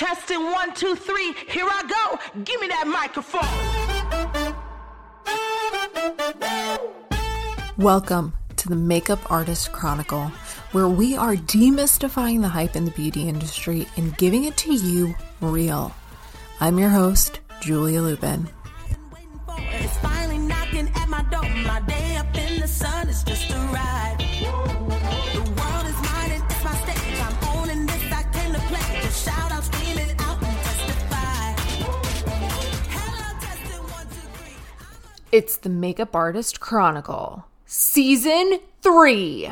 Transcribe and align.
Testing 0.00 0.42
one, 0.44 0.72
two, 0.72 0.94
three. 0.94 1.34
Here 1.46 1.66
I 1.68 1.82
go. 1.86 2.42
Give 2.42 2.58
me 2.58 2.68
that 2.68 2.86
microphone. 2.88 3.42
Welcome 7.76 8.32
to 8.56 8.70
the 8.70 8.76
Makeup 8.76 9.30
Artist 9.30 9.72
Chronicle, 9.72 10.28
where 10.72 10.88
we 10.88 11.18
are 11.18 11.34
demystifying 11.34 12.40
the 12.40 12.48
hype 12.48 12.76
in 12.76 12.86
the 12.86 12.92
beauty 12.92 13.28
industry 13.28 13.86
and 13.98 14.16
giving 14.16 14.44
it 14.44 14.56
to 14.56 14.72
you 14.72 15.14
real. 15.42 15.94
I'm 16.60 16.78
your 16.78 16.88
host, 16.88 17.40
Juliya 17.60 18.00
Lubin. 18.00 18.48
It's 35.32 35.56
the 35.58 35.68
Makeup 35.68 36.16
Artist 36.16 36.58
Chronicle, 36.58 37.46
Season 37.64 38.58
3. 38.82 39.50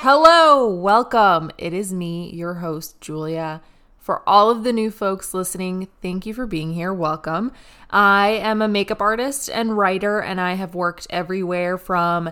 Hello, 0.00 0.74
welcome. 0.74 1.50
It 1.58 1.74
is 1.74 1.92
me, 1.92 2.30
your 2.30 2.54
host, 2.54 2.98
Juliya. 3.02 3.60
For 3.98 4.26
all 4.26 4.48
of 4.48 4.64
the 4.64 4.72
new 4.72 4.90
folks 4.90 5.34
listening, 5.34 5.88
thank 6.00 6.24
you 6.24 6.32
for 6.32 6.46
being 6.46 6.72
here. 6.72 6.94
Welcome. 6.94 7.52
I 7.90 8.28
am 8.28 8.62
a 8.62 8.68
makeup 8.68 9.02
artist 9.02 9.50
and 9.50 9.76
writer, 9.76 10.22
and 10.22 10.40
I 10.40 10.54
have 10.54 10.74
worked 10.74 11.06
everywhere 11.10 11.76
from 11.76 12.30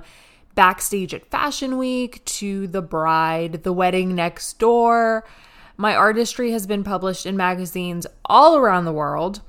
backstage 0.55 1.13
at 1.13 1.31
Fashion 1.31 1.77
Week 1.77 2.25
to 2.25 2.67
The 2.67 2.81
Bride, 2.81 3.63
The 3.63 3.75
Wedding 3.75 4.15
Next 4.15 4.59
Door. 4.59 5.27
My 5.77 5.97
artistry 5.97 6.53
has 6.53 6.67
been 6.67 6.85
published 6.85 7.27
in 7.27 7.37
magazines 7.37 8.07
all 8.25 8.57
around 8.57 8.85
the 8.85 8.93
world. 8.93 9.41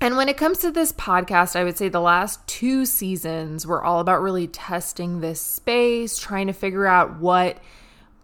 And 0.00 0.16
when 0.16 0.28
it 0.28 0.36
comes 0.36 0.58
to 0.58 0.70
this 0.70 0.92
podcast, 0.92 1.56
I 1.56 1.64
would 1.64 1.76
say 1.76 1.88
the 1.88 2.00
last 2.00 2.46
two 2.46 2.84
seasons 2.84 3.66
were 3.66 3.82
all 3.82 4.00
about 4.00 4.20
really 4.20 4.46
testing 4.46 5.20
this 5.20 5.40
space, 5.40 6.18
trying 6.18 6.48
to 6.48 6.52
figure 6.52 6.86
out 6.86 7.18
what 7.18 7.58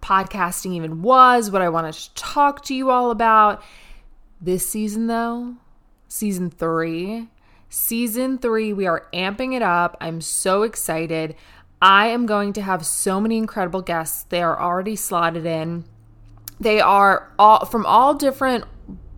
podcasting 0.03 0.75
even 0.75 1.01
was, 1.03 1.51
what 1.51 1.63
I 1.63 1.69
wanted 1.71 1.95
to 1.95 2.15
talk 2.15 2.65
to 2.65 2.75
you 2.75 2.91
all 2.91 3.11
about. 3.11 3.63
This 4.41 4.69
season, 4.69 5.07
though, 5.07 5.55
season 6.09 6.51
three, 6.51 7.29
season 7.69 8.37
three, 8.39 8.73
we 8.73 8.87
are 8.87 9.07
amping 9.15 9.55
it 9.55 9.63
up. 9.63 9.97
I'm 10.01 10.21
so 10.21 10.65
excited. 10.65 11.37
I 11.81 12.09
am 12.09 12.27
going 12.27 12.53
to 12.55 12.63
have 12.63 12.85
so 12.85 13.21
many 13.21 13.39
incredible 13.39 13.83
guests. 13.83 14.25
They 14.25 14.43
are 14.43 14.61
already 14.61 14.97
slotted 14.97 15.47
in. 15.47 15.85
They 16.63 16.81
are 16.81 17.33
all 17.41 17.67
from 17.67 17.85
all 17.87 18.15
different 18.15 18.65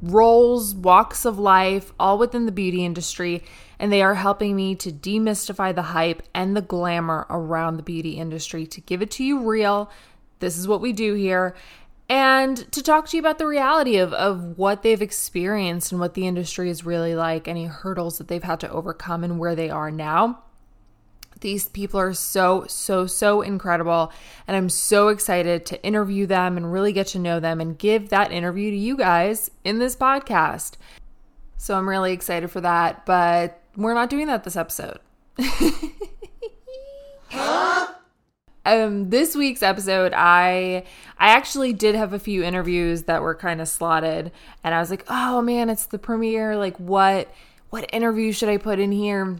roles, 0.00 0.74
walks 0.74 1.26
of 1.26 1.38
life, 1.38 1.92
all 2.00 2.16
within 2.16 2.46
the 2.46 2.52
beauty 2.52 2.86
industry, 2.86 3.44
and 3.78 3.92
they 3.92 4.00
are 4.00 4.14
helping 4.14 4.56
me 4.56 4.74
to 4.76 4.90
demystify 4.90 5.74
the 5.74 5.82
hype 5.82 6.22
and 6.32 6.56
the 6.56 6.62
glamour 6.62 7.26
around 7.28 7.76
the 7.76 7.82
beauty 7.82 8.12
industry 8.12 8.66
to 8.68 8.80
give 8.80 9.02
it 9.02 9.10
to 9.10 9.24
you 9.24 9.46
real. 9.46 9.90
This 10.38 10.56
is 10.56 10.66
what 10.66 10.80
we 10.80 10.94
do 10.94 11.12
here. 11.12 11.54
And 12.08 12.56
to 12.72 12.82
talk 12.82 13.08
to 13.08 13.16
you 13.16 13.20
about 13.20 13.36
the 13.36 13.46
reality 13.46 13.96
of, 13.98 14.14
of 14.14 14.56
what 14.56 14.82
they've 14.82 15.02
experienced 15.02 15.92
and 15.92 16.00
what 16.00 16.14
the 16.14 16.26
industry 16.26 16.70
is 16.70 16.86
really 16.86 17.14
like, 17.14 17.46
any 17.46 17.66
hurdles 17.66 18.16
that 18.16 18.28
they've 18.28 18.42
had 18.42 18.60
to 18.60 18.70
overcome, 18.70 19.22
and 19.22 19.38
where 19.38 19.54
they 19.54 19.68
are 19.68 19.90
now. 19.90 20.43
These 21.44 21.68
people 21.68 22.00
are 22.00 22.14
so, 22.14 22.64
so, 22.68 23.06
so 23.06 23.42
incredible. 23.42 24.10
And 24.48 24.56
I'm 24.56 24.70
so 24.70 25.08
excited 25.08 25.66
to 25.66 25.84
interview 25.84 26.24
them 26.24 26.56
and 26.56 26.72
really 26.72 26.90
get 26.90 27.08
to 27.08 27.18
know 27.18 27.38
them 27.38 27.60
and 27.60 27.76
give 27.76 28.08
that 28.08 28.32
interview 28.32 28.70
to 28.70 28.76
you 28.78 28.96
guys 28.96 29.50
in 29.62 29.78
this 29.78 29.94
podcast. 29.94 30.76
So 31.58 31.76
I'm 31.76 31.86
really 31.86 32.14
excited 32.14 32.50
for 32.50 32.62
that. 32.62 33.04
But 33.04 33.60
we're 33.76 33.92
not 33.92 34.08
doing 34.08 34.26
that 34.28 34.44
this 34.44 34.56
episode. 34.56 35.00
um 38.64 39.10
this 39.10 39.36
week's 39.36 39.62
episode 39.62 40.14
i 40.16 40.82
i 41.18 41.28
actually 41.28 41.72
did 41.72 41.94
have 41.94 42.14
a 42.14 42.18
few 42.18 42.42
interviews 42.42 43.02
that 43.02 43.20
were 43.20 43.34
kind 43.34 43.60
of 43.60 43.68
slotted 43.68 44.32
and 44.62 44.74
i 44.74 44.78
was 44.78 44.88
like 44.88 45.04
oh 45.08 45.42
man 45.42 45.68
it's 45.68 45.86
the 45.86 45.98
premiere 45.98 46.56
like 46.56 46.78
what 46.78 47.28
what 47.70 47.92
interview 47.92 48.32
should 48.32 48.48
i 48.48 48.56
put 48.56 48.78
in 48.78 48.92
here 48.92 49.36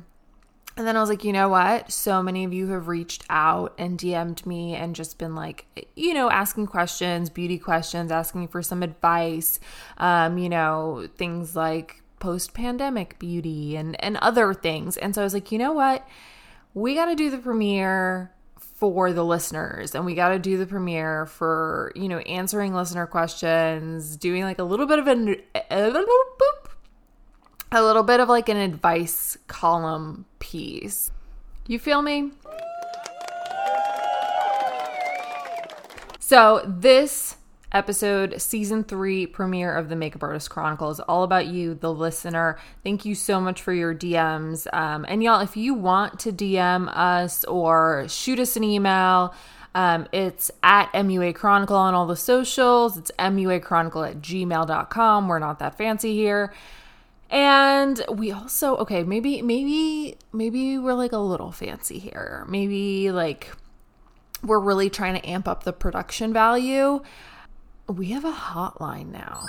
and 0.77 0.87
then 0.87 0.97
I 0.97 1.01
was 1.01 1.09
like, 1.09 1.23
you 1.23 1.33
know 1.33 1.49
what? 1.49 1.93
So 1.93 2.21
many 2.23 2.45
of 2.45 2.53
you 2.53 2.69
have 2.69 2.89
reached 2.89 3.25
out 3.31 3.75
and 3.79 3.99
DM'd 3.99 4.45
me 4.45 4.75
and 4.75 4.97
just 4.97 5.19
been 5.19 5.37
like, 5.37 5.67
you 5.95 6.13
know, 6.15 6.31
asking 6.31 6.67
questions, 6.67 7.31
beauty 7.31 7.59
questions, 7.59 8.11
asking 8.11 8.49
for 8.49 8.61
some 8.61 8.83
advice, 8.83 9.61
um, 9.99 10.37
you 10.37 10.49
know, 10.49 11.09
things 11.17 11.55
like 11.55 12.03
post 12.19 12.55
pandemic 12.55 13.19
beauty 13.21 13.77
and, 13.77 14.03
and 14.03 14.17
other 14.17 14.53
things. 14.53 14.97
And 14.97 15.15
so 15.15 15.21
I 15.21 15.25
was 15.25 15.35
like, 15.35 15.53
you 15.53 15.59
know 15.59 15.73
what? 15.73 16.07
We 16.75 16.97
got 16.97 17.07
to 17.07 17.15
do 17.15 17.31
the 17.31 17.39
premiere 17.39 18.33
for 18.59 19.13
the 19.13 19.25
listeners 19.25 19.95
and 19.95 20.05
we 20.05 20.17
got 20.17 20.31
to 20.31 20.41
do 20.41 20.59
the 20.59 20.67
premiere 20.67 21.27
for, 21.27 21.93
you 21.95 22.09
know, 22.09 22.19
answering 22.19 22.75
listener 22.75 23.07
questions, 23.07 24.17
doing 24.17 24.43
like 24.43 24.59
a 24.59 24.65
little 24.65 24.87
bit 24.87 24.99
of 24.99 25.07
an. 25.07 25.37
A 25.71 25.87
little 25.87 26.25
bit 28.05 28.21
of 28.21 28.29
like 28.29 28.49
an 28.49 28.57
advice 28.57 29.37
column 29.49 30.27
piece. 30.39 31.11
You 31.67 31.79
feel 31.79 32.03
me? 32.03 32.31
So, 36.21 36.63
this 36.67 37.37
episode, 37.73 38.41
season 38.41 38.85
three 38.85 39.27
premiere 39.27 39.75
of 39.75 39.89
the 39.89 39.97
Makeup 39.97 40.23
Artist 40.23 40.51
Chronicle 40.51 40.91
is 40.91 41.01
all 41.01 41.25
about 41.25 41.47
you, 41.47 41.75
the 41.75 41.93
listener. 41.93 42.59
Thank 42.85 43.05
you 43.05 43.17
so 43.17 43.41
much 43.41 43.61
for 43.61 43.73
your 43.73 43.95
DMs. 43.95 44.73
Um, 44.73 45.05
and 45.09 45.23
y'all, 45.23 45.41
if 45.41 45.57
you 45.57 45.75
want 45.75 46.21
to 46.21 46.33
DM 46.33 46.89
us 46.97 47.45
or 47.45 48.07
shoot 48.09 48.39
us 48.39 48.57
an 48.57 48.63
email, 48.63 49.35
um, 49.75 50.07
it's 50.13 50.51
at 50.63 50.93
MUA 50.93 51.35
Chronicle 51.35 51.77
on 51.77 51.95
all 51.95 52.07
the 52.07 52.17
socials. 52.17 52.97
It's 52.97 53.11
MUA 53.19 53.63
Chronicle 53.63 54.05
at 54.05 54.21
gmail.com. 54.21 55.29
We're 55.29 55.41
not 55.41 55.59
that 55.59 55.77
fancy 55.77 56.15
here. 56.15 56.53
And 57.35 58.01
we 58.09 58.31
also 58.31 58.77
okay, 58.77 59.03
maybe 59.03 59.43
maybe 59.43 60.17
maybe 60.33 60.79
we're 60.79 60.95
like 60.95 61.11
a 61.11 61.19
little 61.19 61.51
fancy 61.51 61.99
here. 61.99 62.47
Maybe 62.49 63.11
like 63.11 63.51
we're 64.45 64.61
really 64.61 64.89
trying 64.89 65.21
to 65.21 65.29
amp 65.29 65.49
up 65.49 65.65
the 65.65 65.73
production 65.73 66.33
value. 66.33 67.03
We 67.89 68.11
have 68.11 68.25
a 68.25 68.31
hotline 68.31 69.11
now. 69.11 69.43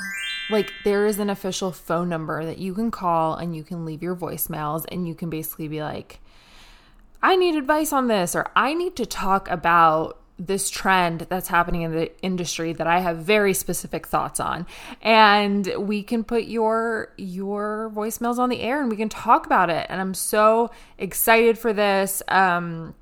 Like 0.50 0.72
there 0.84 1.06
is 1.06 1.20
an 1.20 1.30
official 1.30 1.72
phone 1.72 2.10
number 2.10 2.44
that 2.44 2.58
you 2.58 2.74
can 2.74 2.90
call 2.90 3.36
and 3.36 3.56
you 3.56 3.64
can 3.64 3.86
leave 3.86 4.02
your 4.02 4.16
voicemails 4.16 4.86
and 4.92 5.08
you 5.08 5.14
can 5.14 5.30
basically 5.30 5.68
be 5.68 5.84
like 5.84 6.20
I 7.22 7.36
need 7.36 7.56
advice 7.56 7.94
on 7.94 8.08
this 8.08 8.36
or 8.36 8.50
I 8.56 8.74
need 8.74 8.96
to 8.96 9.06
talk 9.06 9.48
about 9.48 10.20
this 10.38 10.70
trend 10.70 11.22
that's 11.30 11.48
happening 11.48 11.84
in 11.84 11.92
the 11.92 12.12
industry 12.22 12.74
that 12.74 12.88
I 12.88 13.00
have 13.00 13.18
very 13.18 13.54
specific 13.54 14.06
thoughts 14.06 14.40
on. 14.40 14.66
And 15.02 15.72
we 15.78 16.04
can 16.04 16.24
put 16.24 16.44
your 16.46 17.14
your 17.18 17.92
voicemails 17.96 18.38
on 18.38 18.50
the 18.50 18.60
air 18.60 18.82
and 18.82 18.90
we 18.90 18.98
can 18.98 19.10
talk 19.10 19.46
about 19.46 19.70
it. 19.70 19.86
And 19.90 20.02
I'm 20.02 20.14
so 20.14 20.72
excited 20.98 21.58
for 21.58 21.72
this. 21.74 22.22
Um 22.28 22.96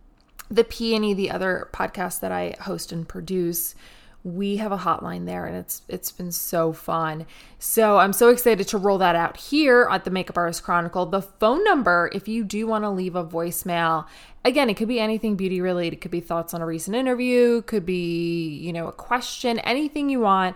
the 0.50 0.64
Peony 0.64 1.14
the 1.16 1.32
other 1.32 1.70
podcast 1.74 2.20
that 2.20 2.32
I 2.32 2.56
host 2.62 2.92
and 2.92 3.08
produce 3.08 3.74
we 4.24 4.56
have 4.58 4.72
a 4.72 4.78
hotline 4.78 5.26
there 5.26 5.46
and 5.46 5.58
it's 5.58 5.82
it's 5.90 6.12
been 6.12 6.32
so 6.32 6.72
fun. 6.72 7.26
So 7.60 7.98
I'm 7.98 8.14
so 8.14 8.30
excited 8.30 8.68
to 8.70 8.78
roll 8.78 8.98
that 9.00 9.16
out 9.16 9.36
here 9.36 9.88
at 9.92 10.06
the 10.06 10.12
Makeup 10.12 10.38
Artist 10.38 10.64
Chronicle. 10.64 11.06
The 11.06 11.22
phone 11.22 11.64
number 11.64 12.10
if 12.14 12.28
you 12.28 12.44
do 12.44 12.66
want 12.66 12.86
to 12.86 12.90
leave 12.90 13.16
a 13.16 13.26
voicemail. 13.26 14.06
Again, 14.46 14.70
it 14.70 14.76
could 14.76 14.88
be 14.88 15.00
anything 15.00 15.36
beauty 15.36 15.62
related, 15.62 15.98
it 15.98 16.02
could 16.02 16.12
be 16.12 16.22
thoughts 16.22 16.54
on 16.54 16.62
a 16.62 16.66
recent 16.66 16.96
interview, 16.96 17.62
could 17.64 17.86
be, 17.86 18.48
you 18.58 18.74
know, 18.74 18.88
a 18.88 18.92
question, 18.94 19.60
anything 19.60 20.10
you 20.10 20.22
want 20.22 20.56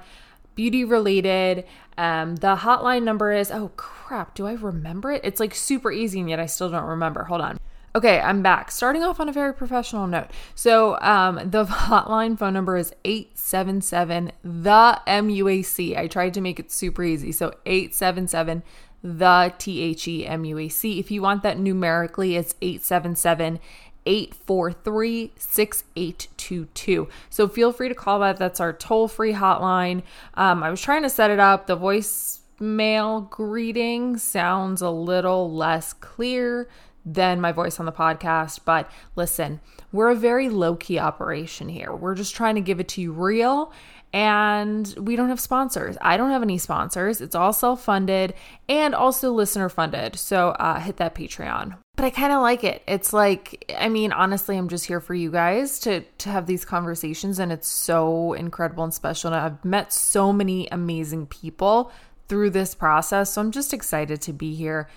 beauty 0.55 0.83
related. 0.83 1.65
Um, 1.97 2.35
the 2.37 2.57
hotline 2.57 3.03
number 3.03 3.31
is 3.31 3.51
oh 3.51 3.71
crap, 3.75 4.33
do 4.33 4.47
I 4.47 4.53
remember 4.53 5.11
it? 5.11 5.21
It's 5.23 5.39
like 5.39 5.53
super 5.53 5.91
easy 5.91 6.21
and 6.21 6.29
yet 6.29 6.39
I 6.39 6.45
still 6.45 6.69
don't 6.69 6.85
remember. 6.85 7.25
Hold 7.25 7.41
on. 7.41 7.59
Okay, 7.97 8.19
I'm 8.19 8.44
back. 8.44 8.69
Starting 8.69 9.01
off 9.01 9.19
on 9.19 9.27
a 9.27 9.31
very 9.31 9.55
professional 9.55 10.05
note. 10.05 10.27
So, 10.53 10.99
um, 11.01 11.38
the 11.49 11.65
hotline 11.65 12.38
phone 12.38 12.53
number 12.53 12.77
is 12.77 12.94
877 13.03 14.33
the 14.44 15.01
MUAC. 15.07 15.97
I 15.97 16.05
tried 16.05 16.35
to 16.35 16.41
make 16.41 16.59
it 16.59 16.71
super 16.71 17.03
easy. 17.03 17.31
So, 17.31 17.55
877 17.65 18.61
the 19.01 19.51
T 19.57 19.81
H 19.81 20.07
E 20.07 20.27
M 20.27 20.45
U 20.45 20.59
A 20.59 20.69
C. 20.69 20.99
If 20.99 21.09
you 21.09 21.23
want 21.23 21.41
that 21.41 21.57
numerically, 21.57 22.35
it's 22.35 22.53
877 22.61 23.59
843 24.05 25.31
6822. 25.35 27.07
So, 27.31 27.47
feel 27.47 27.73
free 27.73 27.89
to 27.89 27.95
call 27.95 28.19
that. 28.19 28.38
That's 28.38 28.59
our 28.59 28.73
toll 28.73 29.07
free 29.07 29.33
hotline. 29.33 30.03
Um, 30.35 30.61
I 30.61 30.69
was 30.69 30.81
trying 30.81 31.01
to 31.01 31.09
set 31.09 31.31
it 31.31 31.39
up. 31.39 31.65
The 31.65 31.75
voicemail 31.75 33.27
greeting 33.27 34.17
sounds 34.17 34.83
a 34.83 34.91
little 34.91 35.51
less 35.51 35.94
clear 35.94 36.69
than 37.13 37.39
my 37.39 37.51
voice 37.51 37.80
on 37.80 37.86
the 37.86 37.92
podcast. 37.92 38.59
But 38.65 38.92
listen, 39.15 39.62
we're 39.92 40.09
a 40.09 40.15
very 40.15 40.50
low 40.50 40.75
key 40.75 41.00
operation 41.00 41.69
here. 41.69 41.95
We're 41.95 42.15
just 42.15 42.36
trying 42.36 42.56
to 42.56 42.62
give 42.62 42.80
it 42.80 42.89
to 42.89 43.01
you 43.01 43.12
real 43.12 43.71
and 44.13 44.94
we 44.98 45.15
don't 45.15 45.30
have 45.30 45.39
sponsors. 45.39 45.98
I 46.01 46.18
don't 46.18 46.31
have 46.31 46.42
any 46.42 46.57
sponsors. 46.57 47.19
It's 47.19 47.36
all 47.36 47.54
self 47.54 47.83
funded 47.83 48.33
and 48.69 48.95
also 48.95 49.31
listener 49.31 49.69
funded. 49.69 50.15
So 50.15 50.50
uh, 50.50 50.80
hit 50.80 50.98
that 50.98 51.15
Patreon. 51.15 51.77
But 51.95 52.06
I 52.06 52.09
kind 52.12 52.31
of 52.31 52.42
like 52.42 52.63
it. 52.63 52.83
It's 52.88 53.12
like, 53.12 53.74
I 53.77 53.89
mean, 53.89 54.12
honestly, 54.12 54.56
I'm 54.57 54.69
just 54.69 54.86
here 54.86 55.01
for 55.01 55.13
you 55.13 55.31
guys 55.31 55.80
to 55.80 56.01
to 56.01 56.30
have 56.30 56.45
these 56.45 56.63
conversations, 56.63 57.39
and 57.39 57.51
it's 57.51 57.68
so 57.68 58.33
incredible 58.33 58.83
and 58.83 58.94
special. 58.94 59.33
And 59.33 59.42
I've 59.42 59.65
met 59.65 59.92
so 59.92 60.31
many 60.31 60.68
amazing 60.71 61.27
people 61.27 61.92
through 62.27 62.51
this 62.51 62.75
process, 62.75 63.33
so 63.33 63.42
I'm 63.42 63.51
just 63.51 63.74
excited 63.74 64.21
to 64.21 64.33
be 64.33 64.54
here. 64.54 64.88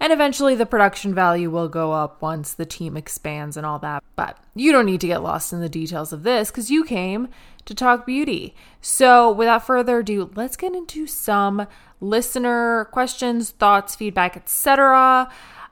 And 0.00 0.12
eventually, 0.12 0.54
the 0.54 0.66
production 0.66 1.14
value 1.14 1.50
will 1.50 1.68
go 1.68 1.92
up 1.92 2.22
once 2.22 2.54
the 2.54 2.66
team 2.66 2.96
expands 2.96 3.56
and 3.56 3.66
all 3.66 3.78
that. 3.80 4.02
But 4.14 4.38
you 4.54 4.70
don't 4.70 4.86
need 4.86 5.00
to 5.00 5.08
get 5.08 5.22
lost 5.22 5.52
in 5.52 5.60
the 5.60 5.68
details 5.68 6.12
of 6.12 6.22
this 6.22 6.50
because 6.50 6.70
you 6.70 6.84
came 6.84 7.28
to 7.64 7.74
talk 7.74 8.06
beauty. 8.06 8.54
So, 8.80 9.30
without 9.30 9.66
further 9.66 9.98
ado, 9.98 10.30
let's 10.36 10.56
get 10.56 10.74
into 10.74 11.06
some 11.06 11.66
listener 12.00 12.86
questions, 12.92 13.50
thoughts, 13.50 13.96
feedback, 13.96 14.36
etc. 14.36 15.30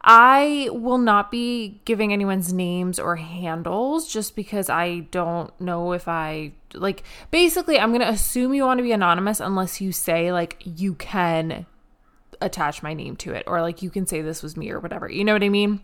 I 0.08 0.68
will 0.72 0.98
not 0.98 1.32
be 1.32 1.80
giving 1.84 2.12
anyone's 2.12 2.52
names 2.52 3.00
or 3.00 3.16
handles 3.16 4.12
just 4.12 4.36
because 4.36 4.70
I 4.70 5.00
don't 5.10 5.58
know 5.60 5.92
if 5.92 6.06
I 6.06 6.52
like 6.74 7.02
basically 7.32 7.80
I'm 7.80 7.90
going 7.90 8.02
to 8.02 8.08
assume 8.08 8.54
you 8.54 8.64
want 8.64 8.78
to 8.78 8.84
be 8.84 8.92
anonymous 8.92 9.40
unless 9.40 9.80
you 9.80 9.90
say 9.90 10.30
like 10.30 10.62
you 10.64 10.94
can 10.94 11.66
attach 12.40 12.82
my 12.82 12.94
name 12.94 13.16
to 13.16 13.32
it 13.32 13.44
or 13.46 13.60
like 13.60 13.82
you 13.82 13.90
can 13.90 14.06
say 14.06 14.22
this 14.22 14.42
was 14.42 14.56
me 14.56 14.70
or 14.70 14.80
whatever. 14.80 15.10
You 15.10 15.24
know 15.24 15.32
what 15.32 15.42
I 15.42 15.48
mean? 15.48 15.80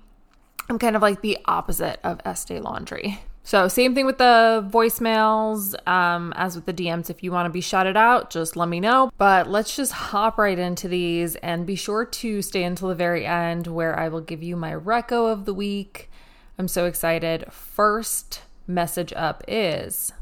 I'm 0.68 0.78
kind 0.78 0.96
of 0.96 1.02
like 1.02 1.22
the 1.22 1.38
opposite 1.46 1.98
of 2.04 2.20
Estee 2.24 2.60
Laundry. 2.60 3.20
So, 3.44 3.66
same 3.66 3.94
thing 3.94 4.06
with 4.06 4.18
the 4.18 4.64
voicemails 4.70 5.74
um, 5.88 6.32
as 6.36 6.54
with 6.54 6.64
the 6.64 6.72
DMs. 6.72 7.10
If 7.10 7.24
you 7.24 7.32
want 7.32 7.46
to 7.46 7.50
be 7.50 7.60
shouted 7.60 7.96
out, 7.96 8.30
just 8.30 8.54
let 8.54 8.68
me 8.68 8.78
know. 8.78 9.10
But 9.18 9.48
let's 9.48 9.74
just 9.74 9.92
hop 9.92 10.38
right 10.38 10.58
into 10.58 10.86
these 10.86 11.34
and 11.36 11.66
be 11.66 11.74
sure 11.74 12.04
to 12.04 12.40
stay 12.40 12.62
until 12.62 12.88
the 12.88 12.94
very 12.94 13.26
end 13.26 13.66
where 13.66 13.98
I 13.98 14.08
will 14.08 14.20
give 14.20 14.44
you 14.44 14.54
my 14.54 14.72
reco 14.72 15.32
of 15.32 15.44
the 15.44 15.54
week. 15.54 16.08
I'm 16.56 16.68
so 16.68 16.86
excited. 16.86 17.52
First 17.52 18.42
message 18.68 19.12
up 19.16 19.42
is 19.48 20.12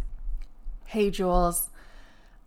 Hey, 0.87 1.11
Jules. 1.11 1.70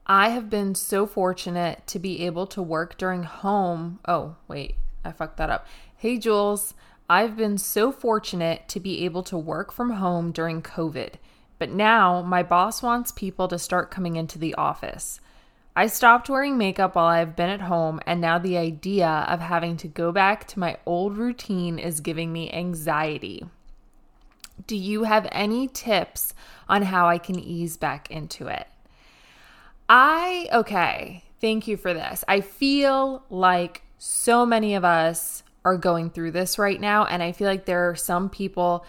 I 0.05 0.29
have 0.29 0.49
been 0.49 0.75
so 0.75 1.05
fortunate 1.05 1.87
to 1.87 1.99
be 1.99 2.25
able 2.25 2.45
to 2.47 2.61
work 2.61 2.97
during 2.97 3.23
home. 3.23 3.99
Oh, 4.05 4.35
wait, 4.47 4.75
I 5.05 5.11
fucked 5.11 5.37
that 5.37 5.49
up. 5.49 5.65
Hey, 5.95 6.17
Jules. 6.17 6.73
I've 7.09 7.35
been 7.35 7.57
so 7.57 7.91
fortunate 7.91 8.67
to 8.69 8.79
be 8.79 9.05
able 9.05 9.23
to 9.23 9.37
work 9.37 9.71
from 9.71 9.91
home 9.91 10.31
during 10.31 10.61
COVID, 10.61 11.15
but 11.59 11.69
now 11.69 12.21
my 12.21 12.43
boss 12.43 12.81
wants 12.81 13.11
people 13.11 13.47
to 13.49 13.59
start 13.59 13.91
coming 13.91 14.15
into 14.15 14.39
the 14.39 14.55
office. 14.55 15.19
I 15.75 15.87
stopped 15.87 16.29
wearing 16.29 16.57
makeup 16.57 16.95
while 16.95 17.07
I've 17.07 17.35
been 17.35 17.49
at 17.49 17.61
home, 17.61 17.99
and 18.05 18.21
now 18.21 18.39
the 18.39 18.57
idea 18.57 19.25
of 19.27 19.41
having 19.41 19.75
to 19.77 19.87
go 19.87 20.11
back 20.11 20.47
to 20.49 20.59
my 20.59 20.77
old 20.85 21.17
routine 21.17 21.77
is 21.77 21.99
giving 21.99 22.31
me 22.31 22.51
anxiety. 22.51 23.45
Do 24.65 24.75
you 24.75 25.03
have 25.03 25.27
any 25.31 25.67
tips 25.67 26.33
on 26.69 26.83
how 26.83 27.07
I 27.07 27.17
can 27.17 27.39
ease 27.39 27.75
back 27.75 28.09
into 28.09 28.47
it? 28.47 28.67
I, 29.89 30.47
okay, 30.51 31.23
thank 31.41 31.67
you 31.67 31.77
for 31.77 31.93
this. 31.93 32.23
I 32.27 32.41
feel 32.41 33.23
like 33.29 33.83
so 33.97 34.45
many 34.45 34.75
of 34.75 34.83
us 34.83 35.43
are 35.65 35.77
going 35.77 36.09
through 36.09 36.31
this 36.31 36.59
right 36.59 36.79
now 36.79 37.05
and 37.05 37.23
i 37.23 37.31
feel 37.31 37.47
like 37.47 37.65
there 37.65 37.89
are 37.89 37.95
some 37.95 38.29
people 38.29 38.85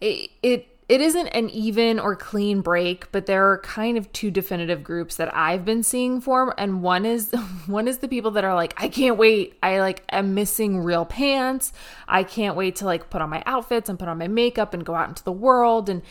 it, 0.00 0.30
it 0.42 0.68
it 0.88 1.00
isn't 1.02 1.26
an 1.28 1.50
even 1.50 1.98
or 1.98 2.14
clean 2.14 2.60
break 2.60 3.10
but 3.12 3.26
there 3.26 3.50
are 3.50 3.58
kind 3.58 3.96
of 3.96 4.10
two 4.12 4.30
definitive 4.30 4.84
groups 4.84 5.16
that 5.16 5.34
i've 5.34 5.64
been 5.64 5.82
seeing 5.82 6.20
form 6.20 6.52
and 6.58 6.82
one 6.82 7.06
is 7.06 7.32
one 7.66 7.88
is 7.88 7.98
the 7.98 8.08
people 8.08 8.30
that 8.30 8.44
are 8.44 8.54
like 8.54 8.74
i 8.76 8.88
can't 8.88 9.16
wait. 9.16 9.56
I 9.62 9.80
like 9.80 10.02
am 10.10 10.34
missing 10.34 10.78
real 10.80 11.04
pants. 11.04 11.72
I 12.06 12.24
can't 12.24 12.56
wait 12.56 12.76
to 12.76 12.84
like 12.84 13.10
put 13.10 13.22
on 13.22 13.30
my 13.30 13.42
outfits 13.46 13.88
and 13.88 13.98
put 13.98 14.08
on 14.08 14.18
my 14.18 14.28
makeup 14.28 14.74
and 14.74 14.84
go 14.84 14.94
out 14.94 15.08
into 15.08 15.24
the 15.24 15.32
world. 15.32 15.88
And 15.88 16.02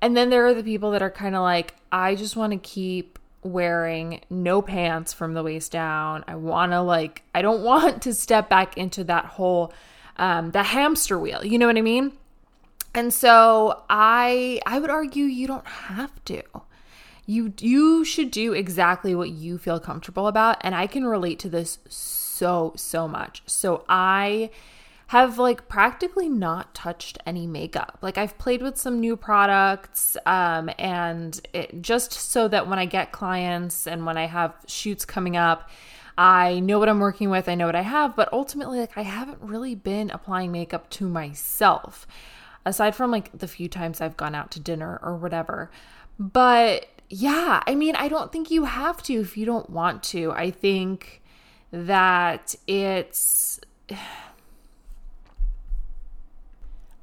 and 0.00 0.16
then 0.16 0.30
there 0.30 0.46
are 0.46 0.54
the 0.54 0.62
people 0.62 0.90
that 0.92 1.02
are 1.02 1.10
kind 1.10 1.34
of 1.34 1.42
like 1.42 1.74
i 1.90 2.14
just 2.14 2.36
want 2.36 2.52
to 2.52 2.58
keep 2.58 3.18
wearing 3.42 4.20
no 4.30 4.60
pants 4.62 5.12
from 5.12 5.34
the 5.34 5.42
waist 5.42 5.72
down. 5.72 6.24
I 6.26 6.34
want 6.34 6.72
to 6.72 6.80
like 6.80 7.22
I 7.34 7.42
don't 7.42 7.62
want 7.64 8.02
to 8.02 8.14
step 8.14 8.48
back 8.48 8.76
into 8.76 9.04
that 9.04 9.24
whole 9.24 9.72
um 10.16 10.50
the 10.50 10.62
hamster 10.62 11.18
wheel. 11.18 11.44
You 11.44 11.58
know 11.58 11.66
what 11.66 11.76
I 11.76 11.82
mean? 11.82 12.12
And 12.94 13.12
so 13.12 13.82
I 13.88 14.60
I 14.66 14.78
would 14.78 14.90
argue 14.90 15.24
you 15.24 15.46
don't 15.46 15.66
have 15.66 16.24
to. 16.26 16.42
You 17.26 17.52
you 17.60 18.04
should 18.04 18.30
do 18.30 18.52
exactly 18.54 19.14
what 19.14 19.30
you 19.30 19.58
feel 19.58 19.78
comfortable 19.78 20.26
about 20.26 20.56
and 20.62 20.74
I 20.74 20.86
can 20.86 21.04
relate 21.04 21.38
to 21.40 21.48
this 21.48 21.78
so 21.88 22.72
so 22.76 23.06
much. 23.06 23.42
So 23.46 23.84
I 23.88 24.50
have 25.08 25.38
like 25.38 25.68
practically 25.68 26.28
not 26.28 26.74
touched 26.74 27.18
any 27.24 27.46
makeup. 27.46 27.98
Like 28.02 28.18
I've 28.18 28.36
played 28.36 28.62
with 28.62 28.76
some 28.76 29.00
new 29.00 29.16
products 29.16 30.16
um 30.26 30.70
and 30.78 31.40
it 31.52 31.82
just 31.82 32.12
so 32.12 32.46
that 32.48 32.68
when 32.68 32.78
I 32.78 32.84
get 32.84 33.10
clients 33.10 33.86
and 33.86 34.04
when 34.06 34.16
I 34.16 34.26
have 34.26 34.54
shoots 34.66 35.04
coming 35.04 35.36
up, 35.36 35.70
I 36.16 36.60
know 36.60 36.78
what 36.78 36.88
I'm 36.88 37.00
working 37.00 37.30
with, 37.30 37.48
I 37.48 37.54
know 37.54 37.66
what 37.66 37.74
I 37.74 37.82
have, 37.82 38.16
but 38.16 38.32
ultimately 38.32 38.80
like 38.80 38.96
I 38.98 39.02
haven't 39.02 39.40
really 39.40 39.74
been 39.74 40.10
applying 40.10 40.52
makeup 40.52 40.90
to 40.90 41.08
myself 41.08 42.06
aside 42.66 42.94
from 42.94 43.10
like 43.10 43.36
the 43.36 43.48
few 43.48 43.68
times 43.68 44.00
I've 44.02 44.16
gone 44.16 44.34
out 44.34 44.50
to 44.52 44.60
dinner 44.60 45.00
or 45.02 45.16
whatever. 45.16 45.70
But 46.18 46.86
yeah, 47.08 47.62
I 47.66 47.74
mean, 47.74 47.96
I 47.96 48.08
don't 48.08 48.30
think 48.30 48.50
you 48.50 48.64
have 48.64 49.02
to 49.04 49.14
if 49.14 49.38
you 49.38 49.46
don't 49.46 49.70
want 49.70 50.02
to. 50.04 50.32
I 50.32 50.50
think 50.50 51.22
that 51.72 52.54
it's 52.66 53.58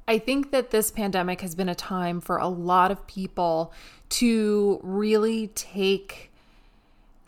I 0.08 0.18
think 0.18 0.52
that 0.52 0.70
this 0.70 0.90
pandemic 0.90 1.40
has 1.40 1.54
been 1.54 1.68
a 1.68 1.74
time 1.74 2.20
for 2.20 2.36
a 2.36 2.48
lot 2.48 2.90
of 2.90 3.06
people 3.06 3.72
to 4.10 4.80
really 4.82 5.48
take 5.48 6.30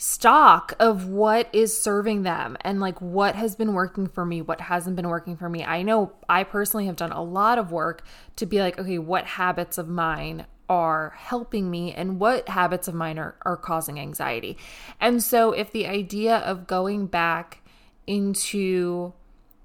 stock 0.00 0.74
of 0.78 1.08
what 1.08 1.48
is 1.52 1.78
serving 1.78 2.22
them 2.22 2.56
and 2.60 2.80
like 2.80 3.00
what 3.00 3.34
has 3.34 3.56
been 3.56 3.72
working 3.74 4.06
for 4.06 4.24
me, 4.24 4.40
what 4.40 4.60
hasn't 4.60 4.94
been 4.94 5.08
working 5.08 5.36
for 5.36 5.48
me. 5.48 5.64
I 5.64 5.82
know 5.82 6.12
I 6.28 6.44
personally 6.44 6.86
have 6.86 6.94
done 6.94 7.10
a 7.10 7.22
lot 7.22 7.58
of 7.58 7.72
work 7.72 8.04
to 8.36 8.46
be 8.46 8.60
like, 8.60 8.78
okay, 8.78 8.98
what 8.98 9.24
habits 9.26 9.76
of 9.76 9.88
mine 9.88 10.46
are 10.68 11.14
helping 11.16 11.68
me 11.70 11.92
and 11.92 12.20
what 12.20 12.48
habits 12.48 12.86
of 12.86 12.94
mine 12.94 13.18
are, 13.18 13.34
are 13.42 13.56
causing 13.56 13.98
anxiety. 13.98 14.56
And 15.00 15.20
so, 15.22 15.52
if 15.52 15.72
the 15.72 15.86
idea 15.86 16.36
of 16.36 16.66
going 16.66 17.06
back 17.06 17.62
into 18.06 19.14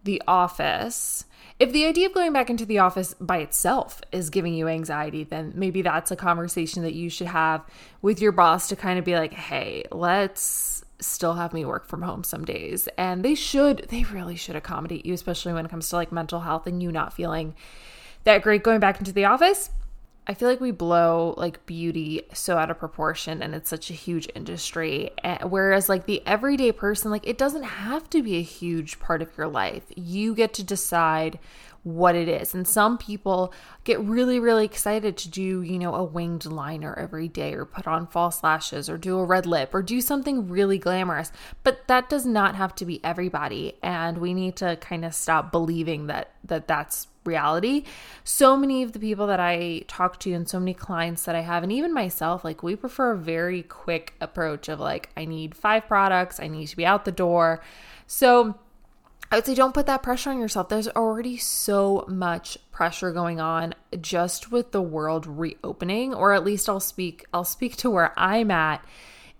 the 0.03 0.21
office 0.27 1.25
if 1.63 1.71
the 1.71 1.85
idea 1.85 2.07
of 2.07 2.13
going 2.13 2.33
back 2.33 2.49
into 2.49 2.65
the 2.65 2.79
office 2.79 3.15
by 3.21 3.37
itself 3.37 4.01
is 4.11 4.29
giving 4.29 4.53
you 4.53 4.67
anxiety, 4.67 5.23
then 5.23 5.53
maybe 5.55 5.81
that's 5.81 6.11
a 6.11 6.15
conversation 6.17 6.83
that 6.83 6.93
you 6.93 7.09
should 7.09 7.27
have 7.27 7.63
with 8.01 8.19
your 8.19 8.33
boss 8.33 8.67
to 8.67 8.75
kind 8.75 8.99
of 8.99 9.05
be 9.05 9.15
like, 9.15 9.31
hey, 9.31 9.85
let's 9.89 10.83
still 10.99 11.35
have 11.35 11.53
me 11.53 11.63
work 11.63 11.87
from 11.87 12.01
home 12.01 12.25
some 12.25 12.43
days. 12.43 12.89
And 12.97 13.23
they 13.23 13.33
should, 13.33 13.87
they 13.87 14.03
really 14.03 14.35
should 14.35 14.57
accommodate 14.57 15.05
you, 15.05 15.13
especially 15.13 15.53
when 15.53 15.65
it 15.65 15.69
comes 15.69 15.87
to 15.87 15.95
like 15.95 16.11
mental 16.11 16.41
health 16.41 16.67
and 16.67 16.83
you 16.83 16.91
not 16.91 17.13
feeling 17.13 17.55
that 18.25 18.41
great 18.41 18.63
going 18.63 18.81
back 18.81 18.99
into 18.99 19.13
the 19.13 19.23
office. 19.23 19.69
I 20.25 20.33
feel 20.33 20.47
like 20.47 20.61
we 20.61 20.71
blow 20.71 21.33
like 21.37 21.65
beauty 21.65 22.21
so 22.33 22.57
out 22.57 22.71
of 22.71 22.79
proportion 22.79 23.43
and 23.43 23.53
it's 23.53 23.69
such 23.69 23.89
a 23.89 23.93
huge 23.93 24.29
industry. 24.33 25.11
Eh, 25.23 25.39
whereas, 25.43 25.89
like 25.89 26.05
the 26.05 26.25
everyday 26.25 26.71
person, 26.71 27.11
like 27.11 27.27
it 27.27 27.37
doesn't 27.37 27.63
have 27.63 28.09
to 28.11 28.23
be 28.23 28.37
a 28.37 28.41
huge 28.41 28.99
part 28.99 29.21
of 29.21 29.37
your 29.37 29.47
life. 29.47 29.83
You 29.95 30.33
get 30.33 30.53
to 30.55 30.63
decide 30.63 31.39
what 31.83 32.15
it 32.15 32.29
is. 32.29 32.53
And 32.53 32.65
some 32.65 32.97
people 32.97 33.53
get 33.83 33.99
really, 33.99 34.39
really 34.39 34.63
excited 34.63 35.17
to 35.17 35.29
do, 35.29 35.61
you 35.61 35.77
know, 35.77 35.93
a 35.93 36.03
winged 36.03 36.45
liner 36.45 36.97
every 36.97 37.27
day 37.27 37.53
or 37.53 37.65
put 37.65 37.87
on 37.87 38.07
false 38.07 38.41
lashes 38.41 38.89
or 38.89 38.97
do 38.97 39.19
a 39.19 39.25
red 39.25 39.45
lip 39.45 39.73
or 39.73 39.81
do 39.81 39.99
something 39.99 40.47
really 40.47 40.77
glamorous. 40.77 41.31
But 41.63 41.87
that 41.87 42.09
does 42.09 42.25
not 42.25 42.55
have 42.55 42.73
to 42.75 42.85
be 42.85 43.03
everybody. 43.03 43.77
And 43.83 44.19
we 44.19 44.33
need 44.33 44.55
to 44.57 44.77
kind 44.77 45.03
of 45.03 45.13
stop 45.13 45.51
believing 45.51 46.07
that 46.07 46.31
that 46.45 46.67
that's 46.67 47.07
reality. 47.25 47.83
So 48.23 48.57
many 48.57 48.83
of 48.83 48.91
the 48.91 48.99
people 48.99 49.27
that 49.27 49.39
I 49.39 49.83
talk 49.87 50.19
to 50.21 50.33
and 50.33 50.47
so 50.47 50.59
many 50.59 50.73
clients 50.73 51.25
that 51.25 51.35
I 51.35 51.41
have, 51.41 51.63
and 51.63 51.71
even 51.71 51.93
myself, 51.93 52.43
like 52.43 52.63
we 52.63 52.75
prefer 52.75 53.11
a 53.11 53.17
very 53.17 53.63
quick 53.63 54.13
approach 54.21 54.69
of 54.69 54.79
like, 54.79 55.09
I 55.15 55.25
need 55.25 55.55
five 55.55 55.87
products, 55.87 56.39
I 56.39 56.47
need 56.47 56.67
to 56.67 56.77
be 56.77 56.85
out 56.85 57.05
the 57.05 57.11
door. 57.11 57.61
So 58.07 58.55
I 59.31 59.37
would 59.37 59.45
say 59.45 59.55
don't 59.55 59.73
put 59.73 59.87
that 59.87 60.03
pressure 60.03 60.29
on 60.29 60.39
yourself. 60.39 60.69
There's 60.69 60.87
already 60.89 61.37
so 61.37 62.05
much 62.07 62.57
pressure 62.71 63.11
going 63.11 63.39
on 63.39 63.73
just 63.99 64.51
with 64.51 64.71
the 64.71 64.81
world 64.81 65.25
reopening, 65.25 66.13
or 66.13 66.33
at 66.33 66.43
least 66.43 66.69
I'll 66.69 66.79
speak, 66.79 67.25
I'll 67.33 67.43
speak 67.43 67.75
to 67.77 67.89
where 67.89 68.13
I'm 68.15 68.51
at 68.51 68.85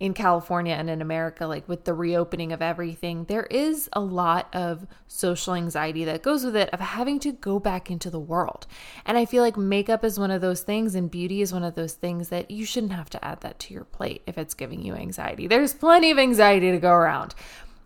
in 0.04 0.14
California 0.14 0.74
and 0.74 0.90
in 0.90 1.02
America, 1.02 1.48
like 1.48 1.66
with 1.70 1.86
the 1.86 1.94
reopening 1.94 2.52
of 2.52 2.62
everything, 2.62 3.24
there 3.30 3.46
is 3.46 3.90
a 3.94 4.02
lot 4.02 4.54
of 4.54 4.86
social 5.08 5.54
anxiety 5.54 6.04
that 6.04 6.22
goes 6.22 6.44
with 6.44 6.58
it 6.58 6.70
of 6.72 6.82
having 6.82 7.18
to 7.18 7.32
go 7.32 7.58
back 7.58 7.90
into 7.90 8.10
the 8.10 8.20
world. 8.20 8.68
And 9.06 9.18
I 9.18 9.24
feel 9.24 9.42
like 9.42 9.56
makeup 9.56 10.04
is 10.04 10.20
one 10.20 10.30
of 10.30 10.42
those 10.42 10.62
things 10.62 10.94
and 10.94 11.10
beauty 11.10 11.42
is 11.42 11.54
one 11.54 11.64
of 11.64 11.76
those 11.76 11.94
things 11.94 12.28
that 12.28 12.52
you 12.52 12.66
shouldn't 12.66 12.92
have 12.92 13.10
to 13.12 13.24
add 13.24 13.40
that 13.42 13.60
to 13.60 13.74
your 13.74 13.86
plate 13.86 14.24
if 14.28 14.38
it's 14.38 14.54
giving 14.54 14.84
you 14.84 14.94
anxiety. 14.94 15.48
There's 15.48 15.74
plenty 15.74 16.12
of 16.12 16.20
anxiety 16.20 16.70
to 16.72 16.80
go 16.80 16.92
around. 16.92 17.34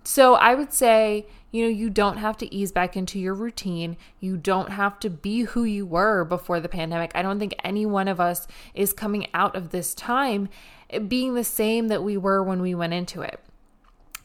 So 0.03 0.33
I 0.33 0.55
would 0.55 0.73
say, 0.73 1.27
you 1.51 1.63
know, 1.63 1.69
you 1.69 1.91
don't 1.91 2.17
have 2.17 2.37
to 2.37 2.51
ease 2.51 2.71
back 2.71 2.97
into 2.97 3.19
your 3.19 3.35
routine. 3.35 3.95
You 4.19 4.37
don't 4.37 4.71
have 4.71 4.99
to 5.01 5.11
be 5.11 5.41
who 5.41 5.65
you 5.65 5.85
were 5.85 6.25
before 6.25 6.59
the 6.59 6.69
pandemic. 6.69 7.11
I 7.13 7.21
don't 7.21 7.37
think 7.37 7.53
any 7.63 7.85
one 7.85 8.07
of 8.07 8.19
us 8.19 8.47
is 8.73 8.91
coming 8.91 9.27
out 9.35 9.55
of 9.55 9.69
this 9.69 9.93
time 9.93 10.49
being 11.07 11.33
the 11.33 11.43
same 11.43 11.87
that 11.89 12.03
we 12.03 12.17
were 12.17 12.43
when 12.43 12.61
we 12.61 12.75
went 12.75 12.93
into 12.93 13.21
it. 13.21 13.39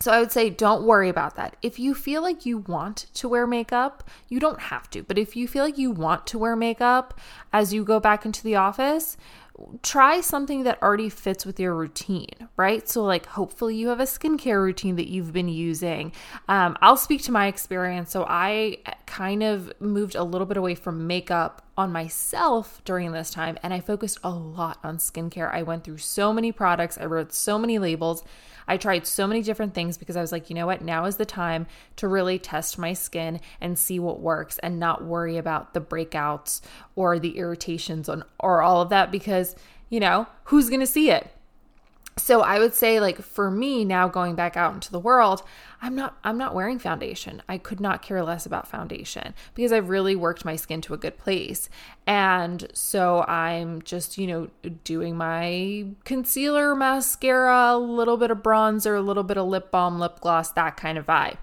So 0.01 0.11
I 0.11 0.19
would 0.19 0.33
say 0.33 0.51
don't 0.51 0.83
worry 0.83 1.09
about 1.09 1.37
that. 1.37 1.57
If 1.63 1.79
you 1.79 1.95
feel 1.95 2.23
like 2.23 2.45
you 2.45 2.59
want 2.59 3.07
to 3.15 3.29
wear 3.29 3.47
makeup, 3.47 4.03
you 4.29 4.41
don't 4.41 4.61
have 4.61 4.91
to, 4.91 5.03
but 5.05 5.17
if 5.17 5.37
you 5.37 5.47
feel 5.47 5.65
like 5.65 5.79
you 5.79 5.93
want 5.93 6.27
to 6.29 6.39
wear 6.39 6.57
makeup 6.57 7.21
as 7.53 7.73
you 7.73 7.85
go 7.85 8.01
back 8.01 8.27
into 8.27 8.43
the 8.43 8.57
office, 8.57 9.17
try 9.83 10.21
something 10.21 10.65
that 10.65 10.83
already 10.83 11.09
fits 11.09 11.47
with 11.47 11.61
your 11.61 11.75
routine, 11.75 12.49
right? 12.57 12.89
So, 12.89 13.05
like, 13.05 13.27
hopefully, 13.27 13.77
you 13.77 13.89
have 13.89 14.01
a 14.01 14.05
skincare 14.05 14.61
routine 14.63 14.97
that 14.97 15.09
you've 15.09 15.33
been 15.33 15.49
using. 15.49 16.13
Um, 16.49 16.77
I'll 16.81 16.97
speak 16.97 17.23
to 17.25 17.33
my 17.33 17.47
experience. 17.47 18.11
So, 18.11 18.25
I 18.29 18.79
kind 19.07 19.43
of 19.43 19.73
moved 19.81 20.15
a 20.15 20.25
little 20.25 20.47
bit 20.47 20.57
away 20.57 20.75
from 20.75 21.07
makeup 21.07 21.63
on 21.83 21.93
myself 21.93 22.81
during 22.85 23.13
this 23.13 23.31
time, 23.31 23.59
and 23.63 23.75
I 23.75 23.81
focused 23.81 24.19
a 24.23 24.31
lot 24.31 24.79
on 24.83 24.99
skincare. 24.99 25.53
I 25.53 25.63
went 25.63 25.85
through 25.85 25.99
so 25.99 26.33
many 26.33 26.53
products, 26.53 26.97
I 26.97 27.05
wrote 27.07 27.33
so 27.33 27.59
many 27.59 27.79
labels. 27.79 28.25
I 28.69 28.77
tried 28.77 29.09
so 29.09 29.27
many 29.27 29.43
different 29.43 29.75
things 29.75 29.99
because 29.99 30.17
I 30.17 30.21
was 30.21 30.31
like, 30.31 30.49
you 30.49 30.55
know 30.55 30.67
what? 30.67 30.83
Now 30.83 31.07
is 31.07 31.17
the 31.17 31.27
time 31.27 31.67
to 31.97 32.07
really 32.07 32.39
test 32.39 32.79
my 32.79 32.93
skin 32.93 33.41
and 33.61 33.77
see 33.77 33.99
what 33.99 34.21
works 34.21 34.59
and 34.59 34.79
not 34.79 35.05
worry 35.05 35.37
about 35.37 35.75
the 35.75 35.81
breakouts 35.81 36.61
or 36.95 37.19
the 37.19 37.37
irritations 37.39 38.09
on 38.09 38.23
or 38.39 38.63
all 38.63 38.81
of 38.81 38.89
that 38.91 39.11
because, 39.11 39.57
you 39.91 39.99
know, 39.99 40.29
who's 40.45 40.71
to 40.81 40.87
see 40.87 41.11
it? 41.11 41.29
So 42.17 42.43
i 42.43 42.59
would 42.59 42.75
say 42.75 43.01
like 43.01 43.21
for 43.21 43.51
me 43.51 43.85
now 43.85 44.07
going 44.07 44.35
back 44.35 44.57
out 44.57 44.75
into 44.75 44.91
the 44.91 44.99
world 44.99 45.43
i'm 45.81 45.95
not 45.95 46.19
i'm 46.25 46.37
not 46.37 46.55
wearing 46.55 46.79
foundation. 46.79 47.43
I 47.49 47.59
could 47.59 47.81
not 47.81 48.03
care 48.03 48.23
less 48.23 48.47
about 48.47 48.69
foundation 48.69 49.35
because 49.55 49.73
i've 49.73 49.89
really 49.89 50.15
worked 50.15 50.45
my 50.45 50.57
skin 50.57 50.81
to 50.83 50.95
a 50.95 50.99
good 50.99 51.19
place. 51.19 51.69
And 52.07 52.69
so 52.75 53.23
i'm 53.23 53.83
just 53.83 54.19
you 54.19 54.27
know 54.27 54.49
doing 54.85 55.17
my 55.17 55.87
concealer 56.05 56.75
mascara 56.75 57.73
a 57.73 57.79
little 57.79 58.17
bit 58.17 58.31
of 58.31 58.39
bronzer 58.39 58.97
a 58.97 59.01
little 59.01 59.23
bit 59.23 59.39
of 59.39 59.47
lip 59.47 59.71
balm 59.71 59.99
lip 59.99 60.21
gloss 60.21 60.53
that 60.53 60.77
kind 60.77 60.99
of 60.99 61.07
vibe 61.07 61.39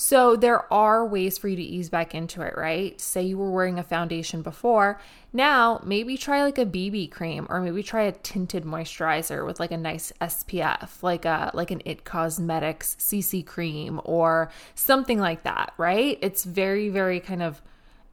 so 0.00 0.36
there 0.36 0.72
are 0.72 1.04
ways 1.04 1.38
for 1.38 1.48
you 1.48 1.56
to 1.56 1.62
ease 1.62 1.90
back 1.90 2.14
into 2.14 2.40
it, 2.42 2.56
right? 2.56 3.00
Say 3.00 3.22
you 3.22 3.36
were 3.36 3.50
wearing 3.50 3.80
a 3.80 3.82
foundation 3.82 4.42
before. 4.42 5.00
Now, 5.32 5.80
maybe 5.84 6.16
try 6.16 6.44
like 6.44 6.56
a 6.56 6.64
BB 6.64 7.10
cream 7.10 7.48
or 7.50 7.60
maybe 7.60 7.82
try 7.82 8.02
a 8.02 8.12
tinted 8.12 8.62
moisturizer 8.62 9.44
with 9.44 9.58
like 9.58 9.72
a 9.72 9.76
nice 9.76 10.12
SPF, 10.20 11.02
like 11.02 11.24
a 11.24 11.50
like 11.52 11.72
an 11.72 11.82
It 11.84 12.04
Cosmetics 12.04 12.94
CC 13.00 13.44
cream 13.44 14.00
or 14.04 14.52
something 14.76 15.18
like 15.18 15.42
that, 15.42 15.74
right? 15.78 16.16
It's 16.22 16.44
very 16.44 16.90
very 16.90 17.18
kind 17.18 17.42
of 17.42 17.60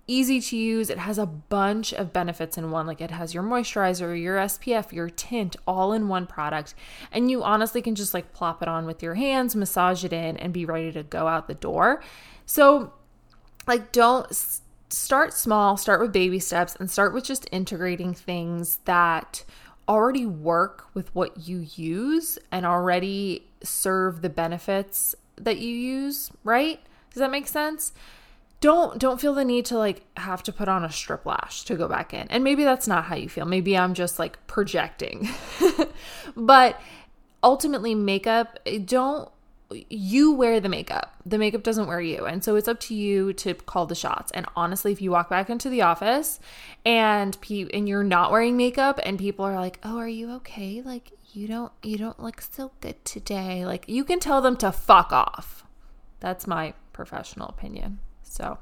easy 0.08 0.40
to 0.40 0.56
use. 0.56 0.90
It 0.90 1.00
has 1.00 1.18
a 1.18 1.26
bunch 1.26 1.94
of 1.94 2.14
benefits 2.14 2.58
in 2.58 2.72
one. 2.72 2.86
Like 2.88 3.02
it 3.02 3.12
has 3.12 3.34
your 3.34 3.44
moisturizer, 3.44 4.20
your 4.22 4.38
SPF, 4.38 4.92
your 4.92 5.10
tint 5.10 5.56
all 5.68 5.94
in 5.94 6.08
one 6.08 6.28
product. 6.28 6.76
And 7.12 7.32
you 7.32 7.44
honestly 7.44 7.82
can 7.82 7.96
just 7.96 8.14
like 8.14 8.34
plop 8.34 8.62
it 8.62 8.68
on 8.68 8.86
with 8.86 9.02
your 9.02 9.16
hands, 9.16 9.56
massage 9.56 10.04
it 10.04 10.14
in, 10.14 10.38
and 10.38 10.54
be 10.54 10.66
ready 10.66 10.92
to 10.92 11.04
go 11.04 11.28
out 11.28 11.48
the 11.48 11.56
door. 11.56 12.04
So, 12.46 12.94
like, 13.68 13.92
don't 13.92 14.28
start 14.90 15.34
small, 15.34 15.78
start 15.78 16.00
with 16.00 16.14
baby 16.14 16.40
steps, 16.40 16.76
and 16.80 16.90
start 16.90 17.14
with 17.14 17.24
just 17.24 17.48
integrating 17.52 18.14
things 18.14 18.78
that 18.86 19.44
already 19.88 20.26
work 20.26 20.86
with 20.94 21.14
what 21.16 21.48
you 21.48 21.66
use 21.76 22.38
and 22.52 22.66
already 22.66 23.48
serve 23.64 24.22
the 24.22 24.30
benefits 24.30 25.16
that 25.38 25.58
you 25.58 25.70
use, 25.70 26.32
right? 26.44 26.80
Does 27.12 27.20
that 27.20 27.32
make 27.32 27.48
sense? 27.48 27.92
Don't 28.66 28.98
don't 28.98 29.22
feel 29.22 29.36
the 29.36 29.46
need 29.46 29.64
to 29.66 29.78
like 29.78 30.02
have 30.18 30.42
to 30.42 30.52
put 30.52 30.68
on 30.68 30.84
a 30.84 30.92
strip 30.92 31.24
lash 31.24 31.64
to 31.66 31.76
go 31.76 31.88
back 31.88 32.16
in. 32.16 32.28
And 32.30 32.44
maybe 32.44 32.64
that's 32.64 32.88
not 32.88 33.04
how 33.04 33.16
you 33.16 33.30
feel. 33.30 33.46
Maybe 33.46 33.78
I'm 33.78 33.94
just 33.94 34.18
like 34.18 34.46
projecting. 34.48 35.30
but 36.36 36.82
ultimately 37.44 37.94
makeup 37.94 38.58
eh, 38.66 38.80
don't 38.84 39.30
you 39.90 40.32
wear 40.32 40.60
the 40.60 40.70
makeup. 40.70 41.16
The 41.28 41.38
makeup 41.38 41.62
doesn't 41.62 41.86
wear 41.88 42.02
you. 42.02 42.26
And 42.26 42.44
so 42.44 42.56
it's 42.56 42.68
up 42.68 42.80
to 42.82 42.96
you 42.96 43.34
to 43.34 43.54
call 43.54 43.86
the 43.86 43.96
shots. 43.96 44.32
And 44.32 44.48
honestly, 44.56 44.92
if 44.92 45.02
you 45.02 45.12
walk 45.12 45.30
back 45.30 45.50
into 45.50 45.70
the 45.70 45.84
office 45.84 46.40
and 46.84 47.40
pe- 47.42 47.70
and 47.72 47.88
you're 47.88 48.04
not 48.04 48.32
wearing 48.32 48.58
makeup 48.58 49.00
and 49.04 49.20
people 49.20 49.46
are 49.46 49.56
like, 49.56 49.80
"Oh, 49.84 49.98
are 50.00 50.08
you 50.08 50.32
okay? 50.38 50.82
Like 50.82 51.12
you 51.34 51.48
don't 51.48 51.72
you 51.84 52.00
don't 52.00 52.20
look 52.20 52.42
so 52.42 52.72
good 52.82 53.04
today." 53.06 53.64
Like 53.64 53.86
you 53.88 54.04
can 54.04 54.20
tell 54.20 54.42
them 54.42 54.58
to 54.58 54.72
fuck 54.72 55.12
off. 55.12 55.66
That's 56.20 56.48
my 56.48 56.74
professional 56.94 57.48
opinion. 57.50 58.00
So 58.36 58.58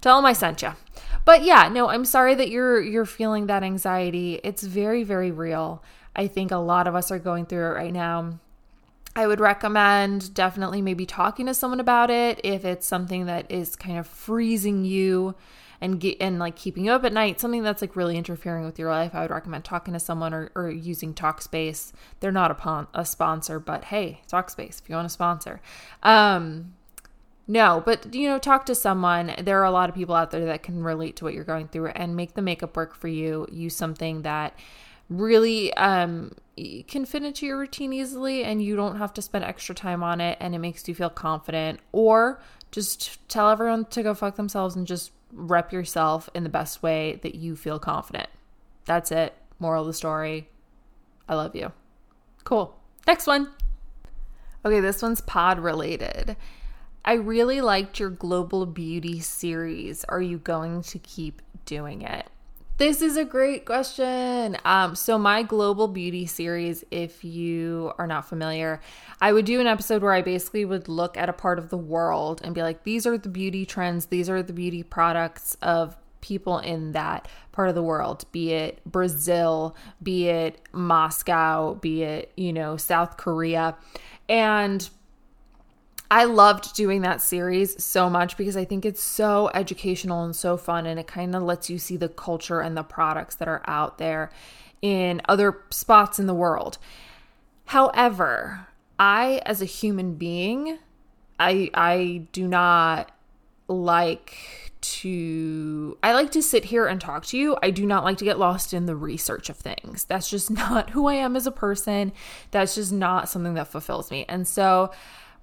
tell 0.00 0.16
them 0.16 0.26
I 0.26 0.32
sent 0.32 0.62
you. 0.62 0.72
But 1.24 1.42
yeah, 1.42 1.68
no, 1.68 1.88
I'm 1.88 2.04
sorry 2.04 2.34
that 2.34 2.50
you're 2.50 2.80
you're 2.80 3.06
feeling 3.06 3.46
that 3.46 3.62
anxiety. 3.62 4.40
It's 4.44 4.62
very 4.62 5.02
very 5.02 5.30
real. 5.30 5.82
I 6.14 6.26
think 6.26 6.50
a 6.50 6.56
lot 6.56 6.86
of 6.86 6.94
us 6.94 7.10
are 7.10 7.18
going 7.18 7.46
through 7.46 7.66
it 7.66 7.74
right 7.74 7.92
now. 7.92 8.38
I 9.14 9.26
would 9.26 9.40
recommend 9.40 10.34
definitely 10.34 10.82
maybe 10.82 11.06
talking 11.06 11.46
to 11.46 11.54
someone 11.54 11.80
about 11.80 12.10
it 12.10 12.40
if 12.44 12.66
it's 12.66 12.86
something 12.86 13.26
that 13.26 13.50
is 13.50 13.74
kind 13.74 13.98
of 13.98 14.06
freezing 14.06 14.84
you 14.84 15.34
and 15.80 15.98
get 15.98 16.18
and 16.20 16.38
like 16.38 16.54
keeping 16.54 16.84
you 16.84 16.92
up 16.92 17.04
at 17.04 17.12
night, 17.12 17.40
something 17.40 17.62
that's 17.62 17.80
like 17.80 17.96
really 17.96 18.18
interfering 18.18 18.66
with 18.66 18.78
your 18.78 18.90
life. 18.90 19.14
I 19.14 19.22
would 19.22 19.30
recommend 19.30 19.64
talking 19.64 19.94
to 19.94 20.00
someone 20.00 20.34
or, 20.34 20.50
or 20.54 20.70
using 20.70 21.14
Talkspace. 21.14 21.92
They're 22.20 22.32
not 22.32 22.50
a, 22.50 22.54
pon- 22.54 22.88
a 22.92 23.04
sponsor, 23.06 23.58
but 23.58 23.84
hey, 23.84 24.20
Talkspace 24.30 24.82
if 24.82 24.88
you 24.88 24.94
want 24.94 25.06
to 25.06 25.12
sponsor. 25.12 25.60
Um, 26.02 26.74
no, 27.48 27.82
but 27.84 28.14
you 28.14 28.28
know, 28.28 28.38
talk 28.38 28.66
to 28.66 28.74
someone. 28.74 29.34
There 29.38 29.60
are 29.60 29.64
a 29.64 29.70
lot 29.70 29.88
of 29.88 29.94
people 29.94 30.14
out 30.14 30.30
there 30.30 30.46
that 30.46 30.62
can 30.62 30.82
relate 30.82 31.16
to 31.16 31.24
what 31.24 31.34
you're 31.34 31.44
going 31.44 31.68
through 31.68 31.88
and 31.88 32.16
make 32.16 32.34
the 32.34 32.42
makeup 32.42 32.76
work 32.76 32.94
for 32.94 33.08
you. 33.08 33.46
Use 33.50 33.76
something 33.76 34.22
that 34.22 34.58
really 35.08 35.72
um, 35.74 36.32
can 36.88 37.04
fit 37.04 37.22
into 37.22 37.46
your 37.46 37.58
routine 37.58 37.92
easily 37.92 38.42
and 38.42 38.62
you 38.62 38.74
don't 38.74 38.96
have 38.96 39.14
to 39.14 39.22
spend 39.22 39.44
extra 39.44 39.74
time 39.74 40.02
on 40.02 40.20
it 40.20 40.36
and 40.40 40.54
it 40.54 40.58
makes 40.58 40.88
you 40.88 40.94
feel 40.94 41.10
confident. 41.10 41.78
Or 41.92 42.40
just 42.72 43.26
tell 43.28 43.50
everyone 43.50 43.84
to 43.86 44.02
go 44.02 44.14
fuck 44.14 44.36
themselves 44.36 44.74
and 44.74 44.86
just 44.86 45.12
rep 45.32 45.72
yourself 45.72 46.28
in 46.34 46.42
the 46.42 46.48
best 46.48 46.82
way 46.82 47.20
that 47.22 47.36
you 47.36 47.54
feel 47.54 47.78
confident. 47.78 48.28
That's 48.86 49.12
it. 49.12 49.34
Moral 49.60 49.82
of 49.82 49.86
the 49.86 49.94
story. 49.94 50.48
I 51.28 51.36
love 51.36 51.54
you. 51.54 51.72
Cool. 52.42 52.76
Next 53.06 53.26
one. 53.26 53.50
Okay, 54.64 54.80
this 54.80 55.02
one's 55.02 55.20
pod 55.20 55.60
related. 55.60 56.36
I 57.08 57.14
really 57.14 57.60
liked 57.60 58.00
your 58.00 58.10
global 58.10 58.66
beauty 58.66 59.20
series. 59.20 60.04
Are 60.04 60.20
you 60.20 60.38
going 60.38 60.82
to 60.82 60.98
keep 60.98 61.40
doing 61.64 62.02
it? 62.02 62.26
This 62.78 63.00
is 63.00 63.16
a 63.16 63.24
great 63.24 63.64
question. 63.64 64.58
Um, 64.64 64.96
so, 64.96 65.16
my 65.16 65.44
global 65.44 65.86
beauty 65.86 66.26
series, 66.26 66.84
if 66.90 67.24
you 67.24 67.92
are 67.96 68.08
not 68.08 68.28
familiar, 68.28 68.80
I 69.20 69.32
would 69.32 69.46
do 69.46 69.60
an 69.60 69.68
episode 69.68 70.02
where 70.02 70.12
I 70.12 70.20
basically 70.20 70.64
would 70.64 70.88
look 70.88 71.16
at 71.16 71.28
a 71.28 71.32
part 71.32 71.58
of 71.58 71.70
the 71.70 71.78
world 71.78 72.42
and 72.44 72.54
be 72.54 72.62
like, 72.62 72.82
these 72.82 73.06
are 73.06 73.16
the 73.16 73.30
beauty 73.30 73.64
trends, 73.64 74.06
these 74.06 74.28
are 74.28 74.42
the 74.42 74.52
beauty 74.52 74.82
products 74.82 75.56
of 75.62 75.96
people 76.20 76.58
in 76.58 76.92
that 76.92 77.28
part 77.52 77.68
of 77.68 77.76
the 77.76 77.82
world, 77.82 78.24
be 78.32 78.52
it 78.52 78.80
Brazil, 78.84 79.76
be 80.02 80.28
it 80.28 80.60
Moscow, 80.72 81.74
be 81.74 82.02
it, 82.02 82.32
you 82.36 82.52
know, 82.52 82.76
South 82.76 83.16
Korea. 83.16 83.76
And 84.28 84.86
I 86.10 86.24
loved 86.24 86.74
doing 86.74 87.02
that 87.02 87.20
series 87.20 87.82
so 87.82 88.08
much 88.08 88.36
because 88.36 88.56
I 88.56 88.64
think 88.64 88.84
it's 88.84 89.02
so 89.02 89.50
educational 89.54 90.24
and 90.24 90.34
so 90.34 90.56
fun, 90.56 90.86
and 90.86 91.00
it 91.00 91.06
kind 91.06 91.34
of 91.34 91.42
lets 91.42 91.68
you 91.68 91.78
see 91.78 91.96
the 91.96 92.08
culture 92.08 92.60
and 92.60 92.76
the 92.76 92.82
products 92.82 93.34
that 93.36 93.48
are 93.48 93.62
out 93.66 93.98
there 93.98 94.30
in 94.82 95.20
other 95.28 95.64
spots 95.70 96.18
in 96.18 96.26
the 96.26 96.34
world. 96.34 96.78
However, 97.66 98.68
I, 98.98 99.42
as 99.44 99.60
a 99.60 99.66
human 99.66 100.14
being, 100.14 100.78
I 101.38 101.70
I 101.74 102.26
do 102.32 102.46
not 102.46 103.10
like 103.68 104.72
to 104.80 105.98
I 106.02 106.12
like 106.12 106.30
to 106.32 106.42
sit 106.42 106.66
here 106.66 106.86
and 106.86 107.00
talk 107.00 107.26
to 107.26 107.38
you. 107.38 107.56
I 107.62 107.70
do 107.70 107.84
not 107.84 108.04
like 108.04 108.18
to 108.18 108.24
get 108.24 108.38
lost 108.38 108.72
in 108.72 108.86
the 108.86 108.96
research 108.96 109.48
of 109.48 109.56
things. 109.56 110.04
That's 110.04 110.30
just 110.30 110.50
not 110.52 110.90
who 110.90 111.06
I 111.06 111.14
am 111.14 111.36
as 111.36 111.46
a 111.46 111.52
person. 111.52 112.12
That's 112.52 112.74
just 112.74 112.92
not 112.92 113.28
something 113.28 113.54
that 113.54 113.68
fulfills 113.68 114.10
me. 114.10 114.24
And 114.28 114.46
so 114.46 114.92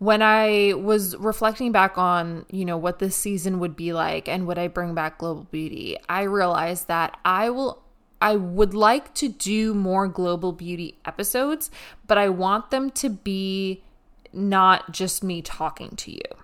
when 0.04 0.22
I 0.22 0.74
was 0.74 1.16
reflecting 1.16 1.72
back 1.72 1.98
on, 1.98 2.46
you 2.52 2.66
know, 2.66 2.76
what 2.76 3.00
this 3.00 3.16
season 3.16 3.60
would 3.60 3.78
be 3.78 3.94
like 3.94 4.28
and 4.28 4.46
would 4.48 4.58
I 4.58 4.68
bring 4.68 4.94
back 4.94 5.20
Global 5.20 5.48
Beauty, 5.50 5.96
I 6.10 6.24
realized 6.24 6.90
that 6.90 7.18
I 7.24 7.50
will 7.50 7.82
I 8.22 8.36
would 8.36 8.74
like 8.74 9.14
to 9.16 9.30
do 9.30 9.74
more 9.74 10.08
global 10.08 10.52
beauty 10.54 10.98
episodes, 11.06 11.70
but 12.08 12.18
I 12.18 12.30
want 12.30 12.72
them 12.72 12.90
to 12.92 13.10
be 13.10 13.84
not 14.32 14.92
just 14.92 15.24
me 15.24 15.42
talking 15.42 15.90
to 15.98 16.12
you. 16.12 16.43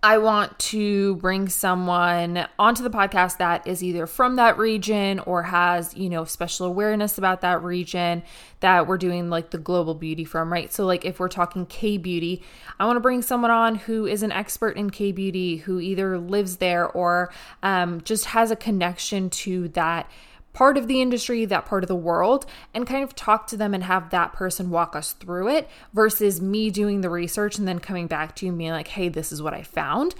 I 0.00 0.18
want 0.18 0.56
to 0.60 1.16
bring 1.16 1.48
someone 1.48 2.46
onto 2.56 2.84
the 2.84 2.90
podcast 2.90 3.38
that 3.38 3.66
is 3.66 3.82
either 3.82 4.06
from 4.06 4.36
that 4.36 4.56
region 4.56 5.18
or 5.18 5.42
has, 5.42 5.96
you 5.96 6.08
know, 6.08 6.24
special 6.24 6.66
awareness 6.66 7.18
about 7.18 7.40
that 7.40 7.64
region 7.64 8.22
that 8.60 8.86
we're 8.86 8.96
doing 8.98 9.28
like 9.28 9.50
the 9.50 9.58
global 9.58 9.94
beauty 9.94 10.24
from, 10.24 10.52
right? 10.52 10.72
So, 10.72 10.86
like, 10.86 11.04
if 11.04 11.18
we're 11.18 11.28
talking 11.28 11.66
K 11.66 11.96
beauty, 11.96 12.44
I 12.78 12.86
want 12.86 12.96
to 12.96 13.00
bring 13.00 13.22
someone 13.22 13.50
on 13.50 13.74
who 13.74 14.06
is 14.06 14.22
an 14.22 14.30
expert 14.30 14.76
in 14.76 14.90
K 14.90 15.10
beauty, 15.10 15.56
who 15.56 15.80
either 15.80 16.16
lives 16.16 16.58
there 16.58 16.86
or 16.86 17.32
um, 17.64 18.00
just 18.02 18.26
has 18.26 18.52
a 18.52 18.56
connection 18.56 19.30
to 19.30 19.66
that 19.70 20.08
part 20.52 20.76
of 20.76 20.88
the 20.88 21.00
industry, 21.00 21.44
that 21.44 21.66
part 21.66 21.84
of 21.84 21.88
the 21.88 21.94
world, 21.94 22.46
and 22.74 22.86
kind 22.86 23.04
of 23.04 23.14
talk 23.14 23.46
to 23.46 23.56
them 23.56 23.74
and 23.74 23.84
have 23.84 24.10
that 24.10 24.32
person 24.32 24.70
walk 24.70 24.96
us 24.96 25.12
through 25.12 25.48
it 25.48 25.68
versus 25.92 26.40
me 26.40 26.70
doing 26.70 27.00
the 27.00 27.10
research 27.10 27.58
and 27.58 27.68
then 27.68 27.78
coming 27.78 28.06
back 28.06 28.34
to 28.34 28.46
you 28.46 28.50
and 28.50 28.58
being 28.58 28.72
like, 28.72 28.88
hey, 28.88 29.08
this 29.08 29.30
is 29.30 29.40
what 29.40 29.54
I 29.54 29.62
found. 29.62 30.14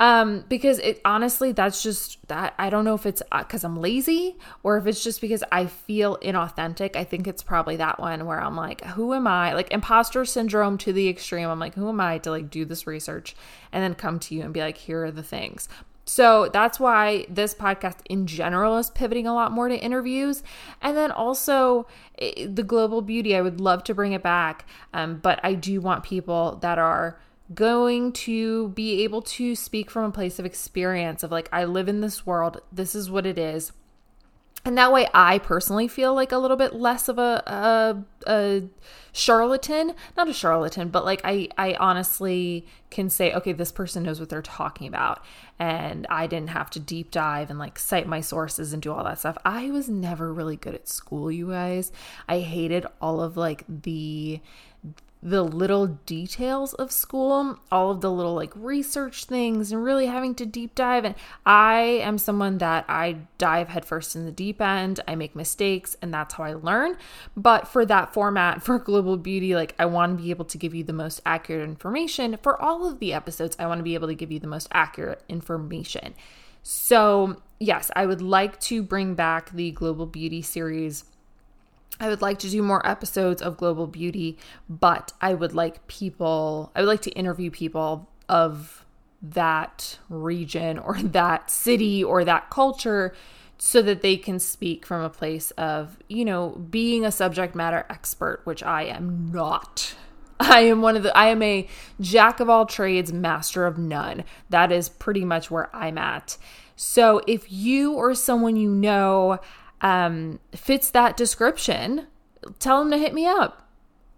Um, 0.00 0.44
because 0.48 0.80
it 0.80 1.00
honestly, 1.04 1.52
that's 1.52 1.82
just 1.82 2.26
that. 2.26 2.54
I 2.58 2.68
don't 2.68 2.84
know 2.84 2.94
if 2.94 3.06
it's 3.06 3.22
because 3.30 3.62
uh, 3.62 3.68
I'm 3.68 3.76
lazy 3.76 4.36
or 4.64 4.76
if 4.76 4.86
it's 4.88 5.04
just 5.04 5.20
because 5.20 5.44
I 5.52 5.66
feel 5.66 6.16
inauthentic. 6.18 6.96
I 6.96 7.04
think 7.04 7.28
it's 7.28 7.44
probably 7.44 7.76
that 7.76 8.00
one 8.00 8.26
where 8.26 8.42
I'm 8.42 8.56
like, 8.56 8.84
who 8.84 9.14
am 9.14 9.28
I? 9.28 9.54
Like 9.54 9.70
imposter 9.72 10.24
syndrome 10.24 10.78
to 10.78 10.92
the 10.92 11.08
extreme. 11.08 11.48
I'm 11.48 11.60
like, 11.60 11.74
who 11.74 11.88
am 11.88 12.00
I 12.00 12.18
to 12.18 12.30
like 12.30 12.50
do 12.50 12.64
this 12.64 12.86
research 12.86 13.36
and 13.70 13.82
then 13.84 13.94
come 13.94 14.18
to 14.20 14.34
you 14.34 14.42
and 14.42 14.52
be 14.52 14.60
like, 14.60 14.76
here 14.76 15.04
are 15.04 15.12
the 15.12 15.22
things. 15.22 15.68
So 16.04 16.50
that's 16.52 16.78
why 16.78 17.26
this 17.28 17.54
podcast 17.54 17.98
in 18.08 18.26
general 18.26 18.76
is 18.78 18.90
pivoting 18.90 19.26
a 19.26 19.34
lot 19.34 19.52
more 19.52 19.68
to 19.68 19.76
interviews. 19.76 20.42
And 20.82 20.96
then 20.96 21.10
also 21.10 21.86
eh, 22.18 22.46
the 22.46 22.62
global 22.62 23.02
beauty, 23.02 23.34
I 23.34 23.40
would 23.40 23.60
love 23.60 23.84
to 23.84 23.94
bring 23.94 24.12
it 24.12 24.22
back. 24.22 24.66
Um, 24.92 25.18
but 25.18 25.40
I 25.42 25.54
do 25.54 25.80
want 25.80 26.04
people 26.04 26.56
that 26.62 26.78
are 26.78 27.18
going 27.54 28.12
to 28.12 28.68
be 28.70 29.02
able 29.02 29.22
to 29.22 29.54
speak 29.54 29.90
from 29.90 30.04
a 30.04 30.10
place 30.10 30.38
of 30.38 30.46
experience 30.46 31.22
of 31.22 31.30
like, 31.30 31.48
I 31.52 31.64
live 31.64 31.88
in 31.88 32.00
this 32.00 32.26
world, 32.26 32.60
this 32.72 32.94
is 32.94 33.10
what 33.10 33.26
it 33.26 33.38
is. 33.38 33.72
And 34.66 34.78
that 34.78 34.92
way, 34.92 35.06
I 35.12 35.38
personally 35.38 35.88
feel 35.88 36.14
like 36.14 36.32
a 36.32 36.38
little 36.38 36.56
bit 36.56 36.74
less 36.74 37.08
of 37.08 37.18
a, 37.18 37.42
a, 37.46 37.96
a 38.26 38.62
charlatan. 39.12 39.94
Not 40.16 40.28
a 40.28 40.32
charlatan, 40.32 40.88
but 40.88 41.04
like 41.04 41.20
I, 41.22 41.50
I 41.58 41.74
honestly 41.74 42.66
can 42.90 43.10
say, 43.10 43.34
okay, 43.34 43.52
this 43.52 43.70
person 43.70 44.04
knows 44.04 44.20
what 44.20 44.30
they're 44.30 44.40
talking 44.40 44.86
about. 44.86 45.22
And 45.58 46.06
I 46.08 46.26
didn't 46.26 46.48
have 46.48 46.70
to 46.70 46.80
deep 46.80 47.10
dive 47.10 47.50
and 47.50 47.58
like 47.58 47.78
cite 47.78 48.06
my 48.06 48.22
sources 48.22 48.72
and 48.72 48.80
do 48.80 48.90
all 48.90 49.04
that 49.04 49.18
stuff. 49.18 49.36
I 49.44 49.70
was 49.70 49.90
never 49.90 50.32
really 50.32 50.56
good 50.56 50.74
at 50.74 50.88
school, 50.88 51.30
you 51.30 51.50
guys. 51.50 51.92
I 52.26 52.38
hated 52.38 52.86
all 53.02 53.20
of 53.20 53.36
like 53.36 53.64
the 53.68 54.40
the 55.24 55.42
little 55.42 55.86
details 55.86 56.74
of 56.74 56.92
school, 56.92 57.58
all 57.72 57.90
of 57.90 58.02
the 58.02 58.12
little 58.12 58.34
like 58.34 58.52
research 58.54 59.24
things, 59.24 59.72
and 59.72 59.82
really 59.82 60.04
having 60.04 60.34
to 60.34 60.44
deep 60.44 60.74
dive. 60.74 61.06
And 61.06 61.14
I 61.46 61.78
am 62.02 62.18
someone 62.18 62.58
that 62.58 62.84
I 62.90 63.16
dive 63.38 63.68
headfirst 63.68 64.14
in 64.14 64.26
the 64.26 64.30
deep 64.32 64.60
end. 64.60 65.00
I 65.08 65.14
make 65.14 65.34
mistakes, 65.34 65.96
and 66.02 66.12
that's 66.12 66.34
how 66.34 66.44
I 66.44 66.52
learn. 66.52 66.98
But 67.34 67.66
for 67.66 67.86
that 67.86 68.12
format, 68.12 68.62
for 68.64 68.78
Global 68.78 69.16
Beauty, 69.16 69.54
like 69.54 69.74
I 69.78 69.86
want 69.86 70.18
to 70.18 70.22
be 70.22 70.28
able 70.28 70.44
to 70.44 70.58
give 70.58 70.74
you 70.74 70.84
the 70.84 70.92
most 70.92 71.22
accurate 71.24 71.66
information. 71.66 72.38
For 72.42 72.60
all 72.60 72.86
of 72.86 72.98
the 72.98 73.14
episodes, 73.14 73.56
I 73.58 73.66
want 73.66 73.78
to 73.78 73.84
be 73.84 73.94
able 73.94 74.08
to 74.08 74.14
give 74.14 74.30
you 74.30 74.38
the 74.38 74.46
most 74.46 74.68
accurate 74.72 75.22
information. 75.30 76.14
So, 76.62 77.40
yes, 77.58 77.90
I 77.96 78.04
would 78.04 78.20
like 78.20 78.60
to 78.60 78.82
bring 78.82 79.14
back 79.14 79.50
the 79.52 79.70
Global 79.70 80.04
Beauty 80.04 80.42
series 80.42 81.04
I 82.00 82.08
would 82.08 82.22
like 82.22 82.38
to 82.40 82.50
do 82.50 82.62
more 82.62 82.86
episodes 82.86 83.40
of 83.40 83.56
Global 83.56 83.86
Beauty, 83.86 84.38
but 84.68 85.12
I 85.20 85.34
would 85.34 85.54
like 85.54 85.86
people, 85.86 86.72
I 86.74 86.80
would 86.80 86.88
like 86.88 87.02
to 87.02 87.10
interview 87.12 87.50
people 87.50 88.10
of 88.28 88.84
that 89.22 89.98
region 90.08 90.78
or 90.78 90.98
that 91.02 91.50
city 91.50 92.02
or 92.02 92.24
that 92.24 92.50
culture 92.50 93.14
so 93.56 93.80
that 93.82 94.02
they 94.02 94.16
can 94.16 94.38
speak 94.38 94.84
from 94.84 95.02
a 95.02 95.08
place 95.08 95.50
of, 95.52 95.98
you 96.08 96.24
know, 96.24 96.50
being 96.70 97.04
a 97.04 97.12
subject 97.12 97.54
matter 97.54 97.86
expert, 97.88 98.40
which 98.44 98.62
I 98.62 98.82
am 98.84 99.30
not. 99.32 99.94
I 100.40 100.60
am 100.62 100.82
one 100.82 100.96
of 100.96 101.04
the, 101.04 101.16
I 101.16 101.26
am 101.26 101.42
a 101.42 101.68
jack 102.00 102.40
of 102.40 102.50
all 102.50 102.66
trades, 102.66 103.12
master 103.12 103.66
of 103.66 103.78
none. 103.78 104.24
That 104.50 104.72
is 104.72 104.88
pretty 104.88 105.24
much 105.24 105.50
where 105.50 105.74
I'm 105.74 105.96
at. 105.96 106.36
So 106.76 107.22
if 107.28 107.50
you 107.50 107.94
or 107.94 108.14
someone 108.14 108.56
you 108.56 108.68
know 108.68 109.38
um, 109.84 110.40
fits 110.52 110.90
that 110.90 111.16
description, 111.16 112.06
tell 112.58 112.80
them 112.80 112.90
to 112.90 112.98
hit 112.98 113.12
me 113.14 113.26
up 113.26 113.68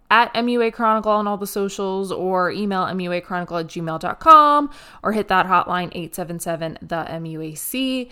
at 0.09 0.33
MUA 0.33 0.71
Chronicle 0.71 1.11
on 1.11 1.27
all 1.27 1.35
the 1.35 1.45
socials 1.45 2.09
or 2.09 2.49
email 2.49 2.85
MUA 2.85 3.23
Chronicle 3.23 3.57
at 3.57 3.67
gmail.com 3.67 4.71
or 5.03 5.11
hit 5.11 5.27
that 5.27 5.45
hotline 5.45 5.89
877 5.91 6.77
the 6.81 7.05
MUAC. 7.09 8.09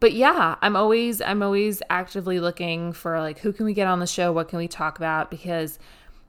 But 0.00 0.14
yeah, 0.14 0.56
I'm 0.62 0.76
always 0.76 1.20
I'm 1.20 1.42
always 1.42 1.82
actively 1.90 2.40
looking 2.40 2.94
for 2.94 3.20
like 3.20 3.38
who 3.38 3.52
can 3.52 3.66
we 3.66 3.74
get 3.74 3.86
on 3.86 4.00
the 4.00 4.06
show? 4.06 4.32
What 4.32 4.48
can 4.48 4.58
we 4.58 4.66
talk 4.66 4.96
about? 4.96 5.30
Because 5.30 5.78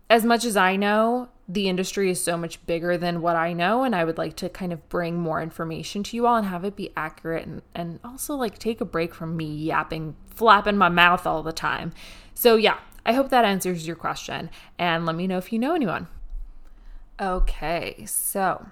as 0.09 0.25
much 0.25 0.43
as 0.43 0.55
I 0.57 0.75
know, 0.75 1.29
the 1.47 1.67
industry 1.67 2.09
is 2.09 2.23
so 2.23 2.37
much 2.37 2.63
bigger 2.65 2.97
than 2.97 3.21
what 3.21 3.35
I 3.35 3.53
know, 3.53 3.83
and 3.83 3.95
I 3.95 4.03
would 4.03 4.17
like 4.17 4.35
to 4.37 4.49
kind 4.49 4.73
of 4.73 4.87
bring 4.89 5.17
more 5.17 5.41
information 5.41 6.03
to 6.03 6.15
you 6.15 6.27
all 6.27 6.35
and 6.35 6.47
have 6.47 6.63
it 6.63 6.75
be 6.75 6.91
accurate 6.97 7.45
and, 7.45 7.61
and 7.73 7.99
also 8.03 8.35
like 8.35 8.57
take 8.57 8.81
a 8.81 8.85
break 8.85 9.13
from 9.13 9.37
me 9.37 9.45
yapping, 9.45 10.15
flapping 10.35 10.77
my 10.77 10.89
mouth 10.89 11.25
all 11.25 11.43
the 11.43 11.53
time. 11.53 11.93
So, 12.33 12.55
yeah, 12.55 12.77
I 13.05 13.13
hope 13.13 13.29
that 13.29 13.45
answers 13.45 13.87
your 13.87 13.95
question, 13.95 14.49
and 14.77 15.05
let 15.05 15.15
me 15.15 15.27
know 15.27 15.37
if 15.37 15.53
you 15.53 15.59
know 15.59 15.75
anyone. 15.75 16.07
Okay, 17.19 18.03
so 18.05 18.67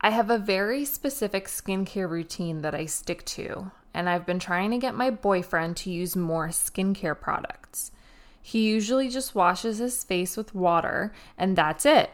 I 0.00 0.10
have 0.10 0.30
a 0.30 0.38
very 0.38 0.84
specific 0.84 1.46
skincare 1.46 2.08
routine 2.08 2.62
that 2.62 2.74
I 2.74 2.86
stick 2.86 3.24
to, 3.26 3.70
and 3.94 4.08
I've 4.08 4.26
been 4.26 4.38
trying 4.38 4.70
to 4.72 4.78
get 4.78 4.94
my 4.94 5.10
boyfriend 5.10 5.76
to 5.78 5.90
use 5.90 6.16
more 6.16 6.48
skincare 6.48 7.18
products. 7.18 7.92
He 8.42 8.68
usually 8.68 9.08
just 9.08 9.34
washes 9.34 9.78
his 9.78 10.04
face 10.04 10.36
with 10.36 10.54
water, 10.54 11.12
and 11.36 11.56
that's 11.56 11.84
it. 11.84 12.10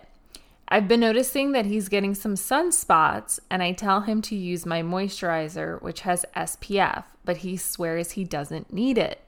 I've 0.72 0.88
been 0.88 1.00
noticing 1.00 1.52
that 1.52 1.66
he's 1.66 1.90
getting 1.90 2.14
some 2.14 2.34
sunspots, 2.34 3.38
and 3.50 3.62
I 3.62 3.72
tell 3.72 4.00
him 4.00 4.22
to 4.22 4.34
use 4.34 4.64
my 4.64 4.80
moisturizer, 4.80 5.82
which 5.82 6.00
has 6.00 6.24
SPF, 6.34 7.04
but 7.26 7.36
he 7.36 7.58
swears 7.58 8.12
he 8.12 8.24
doesn't 8.24 8.72
need 8.72 8.96
it. 8.96 9.20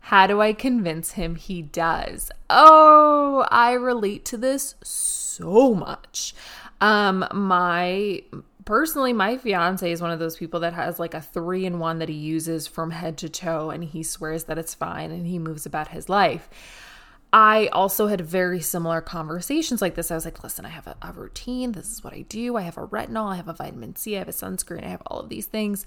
How 0.00 0.26
do 0.26 0.42
I 0.42 0.52
convince 0.52 1.12
him 1.12 1.36
he 1.36 1.62
does? 1.62 2.30
Oh, 2.50 3.46
I 3.50 3.72
relate 3.72 4.26
to 4.26 4.36
this 4.36 4.74
so 4.82 5.72
much. 5.72 6.34
Um, 6.82 7.26
my 7.32 8.22
personally, 8.66 9.14
my 9.14 9.38
fiance 9.38 9.90
is 9.90 10.02
one 10.02 10.10
of 10.10 10.18
those 10.18 10.36
people 10.36 10.60
that 10.60 10.74
has 10.74 10.98
like 10.98 11.14
a 11.14 11.22
three 11.22 11.64
in 11.64 11.78
one 11.78 11.98
that 12.00 12.10
he 12.10 12.14
uses 12.14 12.66
from 12.66 12.90
head 12.90 13.16
to 13.18 13.30
toe 13.30 13.70
and 13.70 13.84
he 13.84 14.02
swears 14.02 14.44
that 14.44 14.58
it's 14.58 14.74
fine 14.74 15.10
and 15.10 15.26
he 15.26 15.38
moves 15.38 15.64
about 15.64 15.88
his 15.88 16.10
life. 16.10 16.50
I 17.32 17.68
also 17.68 18.08
had 18.08 18.20
very 18.20 18.60
similar 18.60 19.00
conversations 19.00 19.80
like 19.80 19.94
this. 19.94 20.10
I 20.10 20.16
was 20.16 20.24
like, 20.24 20.42
listen, 20.42 20.64
I 20.64 20.70
have 20.70 20.86
a, 20.86 20.96
a, 21.00 21.12
routine. 21.12 21.72
This 21.72 21.90
is 21.90 22.02
what 22.02 22.12
I 22.12 22.22
do. 22.22 22.56
I 22.56 22.62
have 22.62 22.76
a 22.76 22.86
retinol, 22.86 23.32
I 23.32 23.36
have 23.36 23.48
a 23.48 23.52
vitamin 23.52 23.94
C, 23.94 24.16
I 24.16 24.18
have 24.18 24.28
a 24.28 24.32
sunscreen, 24.32 24.84
I 24.84 24.88
have 24.88 25.02
all 25.06 25.20
of 25.20 25.28
these 25.28 25.46
things. 25.46 25.84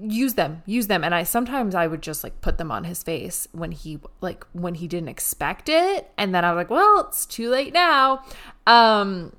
Use 0.00 0.34
them, 0.34 0.62
use 0.64 0.86
them. 0.86 1.04
And 1.04 1.14
I 1.14 1.24
sometimes 1.24 1.74
I 1.74 1.86
would 1.86 2.00
just 2.00 2.24
like 2.24 2.40
put 2.40 2.56
them 2.56 2.70
on 2.70 2.84
his 2.84 3.02
face 3.02 3.46
when 3.52 3.72
he 3.72 3.98
like 4.22 4.46
when 4.52 4.74
he 4.76 4.88
didn't 4.88 5.10
expect 5.10 5.68
it. 5.68 6.10
And 6.16 6.34
then 6.34 6.44
I 6.44 6.52
was 6.52 6.56
like, 6.56 6.70
well, 6.70 7.00
it's 7.06 7.26
too 7.26 7.50
late 7.50 7.74
now. 7.74 8.24
Um, 8.66 9.36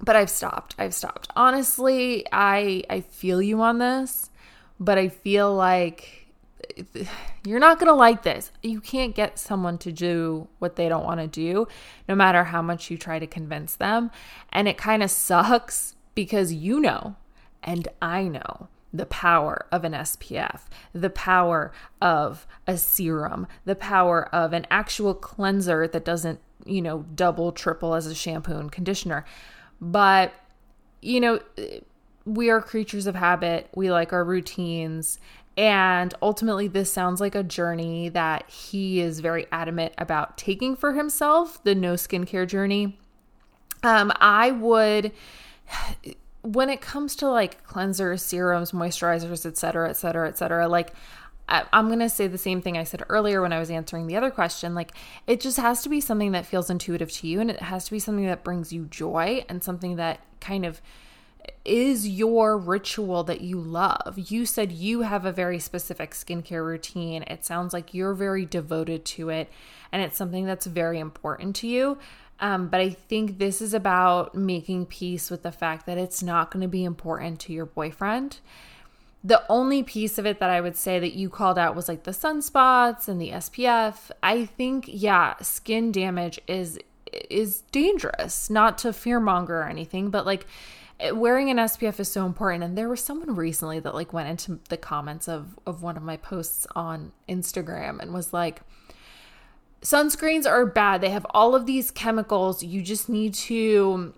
but 0.00 0.16
I've 0.16 0.30
stopped. 0.30 0.74
I've 0.78 0.94
stopped. 0.94 1.28
Honestly, 1.36 2.24
I 2.32 2.84
I 2.88 3.02
feel 3.02 3.42
you 3.42 3.60
on 3.60 3.76
this, 3.76 4.30
but 4.80 4.96
I 4.96 5.08
feel 5.08 5.54
like 5.54 6.23
you're 7.44 7.60
not 7.60 7.78
going 7.78 7.88
to 7.88 7.94
like 7.94 8.22
this. 8.22 8.52
You 8.62 8.80
can't 8.80 9.14
get 9.14 9.38
someone 9.38 9.78
to 9.78 9.92
do 9.92 10.48
what 10.58 10.76
they 10.76 10.88
don't 10.88 11.04
want 11.04 11.20
to 11.20 11.26
do 11.26 11.68
no 12.08 12.14
matter 12.14 12.44
how 12.44 12.62
much 12.62 12.90
you 12.90 12.98
try 12.98 13.18
to 13.18 13.26
convince 13.26 13.76
them, 13.76 14.10
and 14.52 14.68
it 14.68 14.76
kind 14.76 15.02
of 15.02 15.10
sucks 15.10 15.96
because 16.14 16.52
you 16.52 16.80
know 16.80 17.16
and 17.64 17.88
I 18.00 18.24
know 18.28 18.68
the 18.92 19.06
power 19.06 19.66
of 19.72 19.82
an 19.82 19.92
SPF, 19.92 20.62
the 20.92 21.10
power 21.10 21.72
of 22.00 22.46
a 22.66 22.78
serum, 22.78 23.48
the 23.64 23.74
power 23.74 24.32
of 24.32 24.52
an 24.52 24.66
actual 24.70 25.14
cleanser 25.14 25.88
that 25.88 26.04
doesn't, 26.04 26.38
you 26.64 26.80
know, 26.80 27.04
double, 27.14 27.50
triple 27.50 27.94
as 27.94 28.06
a 28.06 28.14
shampoo 28.14 28.56
and 28.56 28.70
conditioner. 28.70 29.24
But, 29.80 30.32
you 31.02 31.20
know, 31.20 31.40
we 32.24 32.50
are 32.50 32.60
creatures 32.60 33.08
of 33.08 33.16
habit. 33.16 33.68
We 33.74 33.90
like 33.90 34.12
our 34.12 34.24
routines. 34.24 35.18
And 35.56 36.12
ultimately, 36.20 36.66
this 36.66 36.92
sounds 36.92 37.20
like 37.20 37.34
a 37.34 37.44
journey 37.44 38.08
that 38.08 38.48
he 38.50 39.00
is 39.00 39.20
very 39.20 39.46
adamant 39.52 39.94
about 39.98 40.36
taking 40.36 40.74
for 40.74 40.92
himself 40.92 41.62
the 41.62 41.74
no 41.74 41.94
skincare 41.94 42.46
journey. 42.46 42.98
Um, 43.84 44.12
I 44.20 44.50
would, 44.50 45.12
when 46.42 46.70
it 46.70 46.80
comes 46.80 47.14
to 47.16 47.28
like 47.28 47.64
cleansers, 47.66 48.20
serums, 48.20 48.72
moisturizers, 48.72 49.46
etc., 49.46 49.90
etc., 49.90 50.28
etc., 50.28 50.68
like 50.68 50.92
I, 51.48 51.64
I'm 51.72 51.88
going 51.88 51.98
to 52.00 52.08
say 52.08 52.26
the 52.26 52.38
same 52.38 52.62
thing 52.62 52.78
I 52.78 52.84
said 52.84 53.02
earlier 53.08 53.42
when 53.42 53.52
I 53.52 53.58
was 53.58 53.70
answering 53.70 54.06
the 54.06 54.16
other 54.16 54.30
question. 54.30 54.74
Like, 54.74 54.92
it 55.26 55.40
just 55.40 55.58
has 55.58 55.82
to 55.82 55.88
be 55.88 56.00
something 56.00 56.32
that 56.32 56.46
feels 56.46 56.70
intuitive 56.70 57.12
to 57.12 57.28
you 57.28 57.40
and 57.40 57.50
it 57.50 57.60
has 57.60 57.84
to 57.84 57.90
be 57.90 57.98
something 57.98 58.26
that 58.26 58.44
brings 58.44 58.72
you 58.72 58.86
joy 58.86 59.44
and 59.48 59.62
something 59.62 59.96
that 59.96 60.20
kind 60.40 60.64
of 60.64 60.80
is 61.64 62.08
your 62.08 62.58
ritual 62.58 63.24
that 63.24 63.40
you 63.40 63.60
love. 63.60 64.14
You 64.16 64.46
said 64.46 64.72
you 64.72 65.02
have 65.02 65.24
a 65.24 65.32
very 65.32 65.58
specific 65.58 66.12
skincare 66.12 66.64
routine. 66.64 67.22
It 67.24 67.44
sounds 67.44 67.72
like 67.72 67.94
you're 67.94 68.14
very 68.14 68.44
devoted 68.44 69.04
to 69.06 69.30
it 69.30 69.50
and 69.92 70.02
it's 70.02 70.16
something 70.16 70.44
that's 70.44 70.66
very 70.66 70.98
important 70.98 71.56
to 71.56 71.68
you. 71.68 71.98
Um, 72.40 72.68
but 72.68 72.80
I 72.80 72.90
think 72.90 73.38
this 73.38 73.62
is 73.62 73.72
about 73.74 74.34
making 74.34 74.86
peace 74.86 75.30
with 75.30 75.42
the 75.42 75.52
fact 75.52 75.86
that 75.86 75.98
it's 75.98 76.22
not 76.22 76.50
going 76.50 76.62
to 76.62 76.68
be 76.68 76.84
important 76.84 77.40
to 77.40 77.52
your 77.52 77.66
boyfriend 77.66 78.38
the 79.24 79.42
only 79.48 79.82
piece 79.82 80.18
of 80.18 80.26
it 80.26 80.38
that 80.38 80.50
I 80.50 80.60
would 80.60 80.76
say 80.76 80.98
that 80.98 81.14
you 81.14 81.30
called 81.30 81.58
out 81.58 81.74
was 81.74 81.88
like 81.88 82.04
the 82.04 82.10
sunspots 82.10 83.08
and 83.08 83.18
the 83.18 83.30
SPF. 83.30 84.10
I 84.22 84.44
think 84.44 84.84
yeah, 84.86 85.34
skin 85.40 85.90
damage 85.90 86.38
is 86.46 86.78
is 87.30 87.62
dangerous. 87.72 88.50
Not 88.50 88.76
to 88.78 88.88
fearmonger 88.88 89.48
or 89.48 89.68
anything, 89.68 90.10
but 90.10 90.26
like 90.26 90.46
wearing 91.12 91.50
an 91.50 91.56
SPF 91.56 92.00
is 92.00 92.10
so 92.10 92.26
important. 92.26 92.64
And 92.64 92.78
there 92.78 92.88
was 92.88 93.02
someone 93.02 93.34
recently 93.34 93.80
that 93.80 93.94
like 93.94 94.12
went 94.12 94.28
into 94.28 94.60
the 94.68 94.76
comments 94.76 95.28
of 95.28 95.58
of 95.66 95.82
one 95.82 95.96
of 95.96 96.02
my 96.02 96.16
posts 96.16 96.66
on 96.74 97.12
Instagram 97.28 98.00
and 98.00 98.12
was 98.12 98.32
like 98.32 98.62
sunscreens 99.82 100.46
are 100.46 100.66
bad. 100.66 101.00
They 101.00 101.10
have 101.10 101.26
all 101.30 101.54
of 101.54 101.66
these 101.66 101.90
chemicals. 101.90 102.62
You 102.62 102.82
just 102.82 103.08
need 103.08 103.34
to 103.34 104.14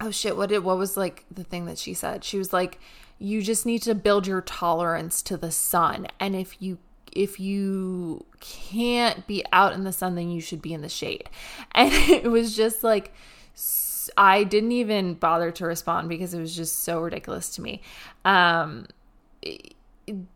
oh 0.00 0.10
shit, 0.10 0.36
what 0.36 0.48
did 0.50 0.64
what 0.64 0.78
was 0.78 0.96
like 0.96 1.24
the 1.30 1.44
thing 1.44 1.66
that 1.66 1.78
she 1.78 1.94
said? 1.94 2.24
She 2.24 2.38
was 2.38 2.52
like 2.52 2.78
you 3.18 3.40
just 3.40 3.64
need 3.64 3.82
to 3.82 3.94
build 3.94 4.26
your 4.26 4.42
tolerance 4.42 5.22
to 5.22 5.36
the 5.36 5.50
sun. 5.50 6.06
And 6.20 6.36
if 6.36 6.60
you 6.60 6.78
if 7.12 7.40
you 7.40 8.26
can't 8.40 9.26
be 9.26 9.42
out 9.50 9.72
in 9.72 9.84
the 9.84 9.92
sun, 9.92 10.14
then 10.14 10.30
you 10.30 10.40
should 10.40 10.60
be 10.60 10.74
in 10.74 10.82
the 10.82 10.88
shade. 10.88 11.28
And 11.72 11.92
it 11.92 12.30
was 12.30 12.56
just 12.56 12.84
like 12.84 13.12
I 14.16 14.44
didn't 14.44 14.72
even 14.72 15.14
bother 15.14 15.50
to 15.52 15.66
respond 15.66 16.08
because 16.08 16.34
it 16.34 16.40
was 16.40 16.54
just 16.54 16.82
so 16.82 17.00
ridiculous 17.00 17.54
to 17.56 17.62
me. 17.62 17.82
Um, 18.24 18.86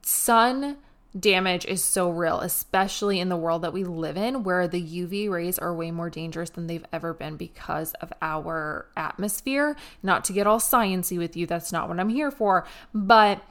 sun 0.02 0.76
damage 1.18 1.64
is 1.64 1.83
so 1.83 2.09
real, 2.11 2.40
especially 2.40 3.18
in 3.18 3.28
the 3.28 3.37
world 3.37 3.62
that 3.62 3.72
we 3.72 3.85
live 3.85 4.16
in, 4.16 4.42
where 4.44 4.68
the 4.68 4.83
UV 4.83 5.28
rays 5.28 5.59
are 5.59 5.74
way 5.74 5.90
more 5.90 6.11
dangerous 6.11 6.50
than 6.50 6.66
they've 6.66 6.87
ever 6.92 7.12
been 7.12 7.37
because 7.37 7.92
of 7.94 8.12
our 8.22 8.87
atmosphere. 8.96 9.76
Not 10.02 10.24
to 10.24 10.33
get 10.33 10.46
all 10.46 10.61
sciency 10.61 11.18
with 11.18 11.37
you, 11.37 11.46
that's 11.46 11.72
not 11.72 11.88
what 11.88 11.98
I'm 11.98 12.11
here 12.11 12.30
for, 12.30 12.64
but 12.94 13.42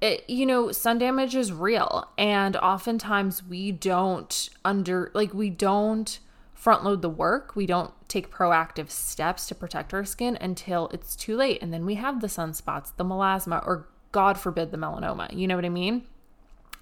it, 0.00 0.28
you 0.30 0.46
know, 0.46 0.70
sun 0.70 0.98
damage 0.98 1.34
is 1.34 1.52
real, 1.52 2.08
and 2.16 2.56
oftentimes 2.56 3.42
we 3.42 3.72
don't 3.72 4.48
under 4.64 5.10
like 5.12 5.34
we 5.34 5.50
don't 5.50 6.20
front 6.58 6.82
load 6.82 7.02
the 7.02 7.08
work. 7.08 7.54
We 7.54 7.66
don't 7.66 7.92
take 8.08 8.32
proactive 8.32 8.90
steps 8.90 9.46
to 9.46 9.54
protect 9.54 9.94
our 9.94 10.04
skin 10.04 10.36
until 10.40 10.88
it's 10.88 11.14
too 11.14 11.36
late, 11.36 11.62
and 11.62 11.72
then 11.72 11.86
we 11.86 11.94
have 11.94 12.20
the 12.20 12.26
sunspots, 12.26 12.90
the 12.96 13.04
melasma, 13.04 13.64
or 13.64 13.86
God 14.10 14.36
forbid, 14.38 14.72
the 14.72 14.76
melanoma. 14.76 15.32
You 15.32 15.46
know 15.46 15.54
what 15.54 15.64
I 15.64 15.68
mean? 15.68 16.02